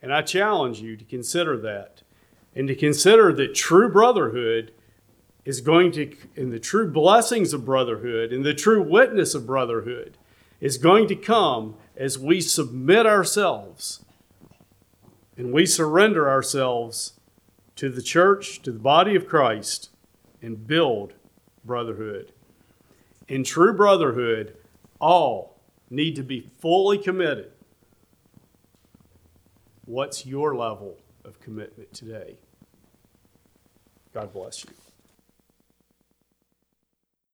And 0.00 0.12
I 0.12 0.22
challenge 0.22 0.80
you 0.80 0.96
to 0.96 1.04
consider 1.04 1.56
that 1.58 2.02
and 2.54 2.68
to 2.68 2.74
consider 2.74 3.32
that 3.32 3.54
true 3.54 3.90
brotherhood 3.90 4.72
is 5.44 5.60
going 5.60 5.92
to, 5.92 6.14
and 6.36 6.52
the 6.52 6.58
true 6.58 6.90
blessings 6.90 7.52
of 7.52 7.64
brotherhood 7.64 8.32
and 8.32 8.44
the 8.44 8.54
true 8.54 8.82
witness 8.82 9.34
of 9.34 9.46
brotherhood 9.46 10.16
is 10.60 10.78
going 10.78 11.08
to 11.08 11.16
come 11.16 11.76
as 11.96 12.18
we 12.18 12.40
submit 12.40 13.06
ourselves 13.06 14.03
and 15.36 15.52
we 15.52 15.66
surrender 15.66 16.28
ourselves 16.28 17.14
to 17.76 17.88
the 17.88 18.02
church, 18.02 18.62
to 18.62 18.72
the 18.72 18.78
body 18.78 19.16
of 19.16 19.26
Christ, 19.26 19.90
and 20.40 20.66
build 20.66 21.14
brotherhood. 21.64 22.32
In 23.28 23.42
true 23.42 23.72
brotherhood, 23.72 24.56
all 25.00 25.58
need 25.90 26.16
to 26.16 26.22
be 26.22 26.48
fully 26.58 26.98
committed. 26.98 27.50
What's 29.86 30.24
your 30.24 30.54
level 30.54 30.98
of 31.24 31.40
commitment 31.40 31.92
today? 31.92 32.36
God 34.12 34.32
bless 34.32 34.64
you. 34.64 34.70